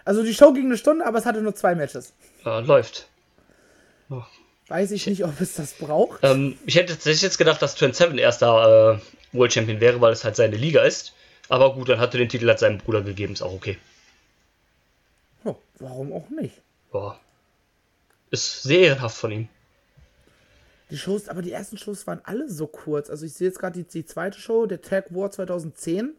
[0.04, 2.12] Also die Show ging eine Stunde, aber es hatte nur zwei Matches.
[2.44, 3.08] Ja, läuft.
[4.10, 4.22] Oh.
[4.68, 6.20] Weiß ich nicht, ob es das braucht.
[6.22, 10.12] Ähm, ich hätte tatsächlich jetzt gedacht, dass Trent Seven erster äh, World Champion wäre, weil
[10.12, 11.14] es halt seine Liga ist.
[11.48, 13.76] Aber gut, dann hat er den Titel halt seinem Bruder gegeben, ist auch okay.
[15.44, 16.54] Oh, warum auch nicht?
[16.90, 17.18] Boah.
[18.30, 19.48] Ist sehr ehrenhaft von ihm.
[20.90, 23.10] Die Shows, aber die ersten Shows waren alle so kurz.
[23.10, 26.14] Also ich sehe jetzt gerade die, die zweite Show, der Tag War 2010.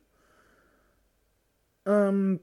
[1.86, 2.40] Ähm,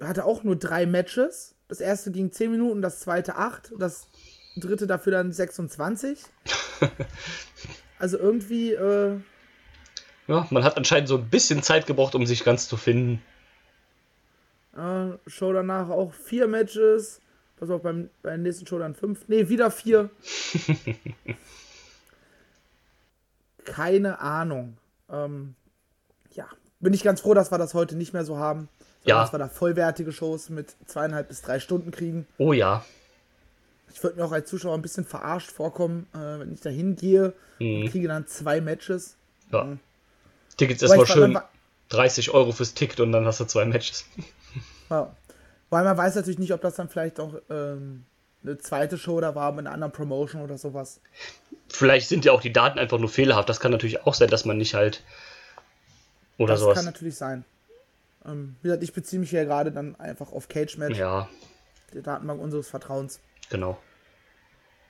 [0.00, 1.54] hatte auch nur drei Matches.
[1.68, 4.08] Das erste ging 10 Minuten, das zweite 8, das
[4.56, 6.18] dritte dafür dann 26.
[7.98, 8.72] also irgendwie.
[8.72, 9.20] Äh,
[10.26, 13.22] ja, man hat anscheinend so ein bisschen Zeit gebraucht, um sich ganz zu finden.
[14.76, 17.20] Äh, Show danach auch vier Matches.
[17.56, 19.28] Pass auf, beim, beim nächsten Show dann fünf.
[19.28, 20.10] Ne, wieder vier.
[23.64, 24.78] Keine Ahnung.
[25.10, 25.54] Ähm,
[26.32, 26.48] ja,
[26.78, 28.68] bin ich ganz froh, dass wir das heute nicht mehr so haben.
[29.04, 29.22] Ja.
[29.22, 32.26] Dass wir da vollwertige Shows mit zweieinhalb bis drei Stunden kriegen.
[32.38, 32.84] Oh ja.
[33.92, 37.32] Ich würde mir auch als Zuschauer ein bisschen verarscht vorkommen, äh, wenn ich da hingehe
[37.58, 37.82] Mhm.
[37.82, 39.16] und kriege dann zwei Matches.
[39.52, 39.76] Ja.
[40.56, 41.48] Tickets Wobei erstmal schön man wa-
[41.88, 44.04] 30 Euro fürs Ticket und dann hast du zwei Matches.
[44.90, 45.14] Ja.
[45.70, 48.04] Weil man weiß natürlich nicht, ob das dann vielleicht auch ähm,
[48.42, 51.00] eine zweite Show da war mit einer anderen Promotion oder sowas.
[51.68, 53.48] Vielleicht sind ja auch die Daten einfach nur fehlerhaft.
[53.48, 55.02] Das kann natürlich auch sein, dass man nicht halt.
[56.38, 56.76] Oder Das sowas.
[56.76, 57.44] kann natürlich sein.
[58.24, 61.28] Ähm, wie gesagt, ich beziehe mich ja gerade dann einfach auf Cage Match, Ja,
[61.94, 63.20] die Datenbank unseres Vertrauens.
[63.48, 63.78] genau.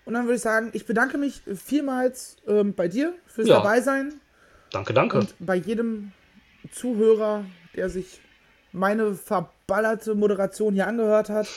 [0.06, 3.56] Und dann würde ich sagen, ich bedanke mich vielmals ähm, bei dir fürs Ja.
[3.58, 4.14] Dabeisein
[4.72, 5.18] Danke, danke.
[5.18, 6.12] und bei jedem
[6.72, 7.44] Zuhörer,
[7.76, 8.20] der sich
[8.72, 11.48] meine verballerte Moderation hier angehört hat.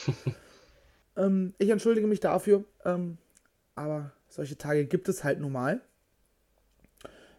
[1.18, 3.18] ähm, ich entschuldige mich dafür, ähm,
[3.76, 5.82] aber solche Tage gibt es halt nun mal.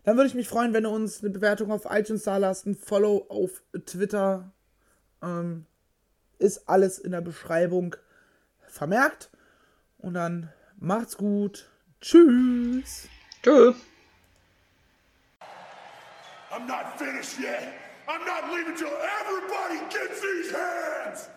[0.05, 2.77] Dann würde ich mich freuen, wenn du uns eine Bewertung auf iTunes da lasst, ein
[2.77, 4.53] Follow auf Twitter.
[5.23, 5.67] Ähm,
[6.39, 7.97] ist alles in der Beschreibung
[8.67, 9.31] vermerkt.
[9.99, 11.71] Und dann macht's gut.
[12.01, 13.09] Tschüss.
[13.43, 13.75] Tschö.
[16.51, 17.73] I'm not finished yet.
[18.07, 21.29] I'm not leaving till everybody gets these hands.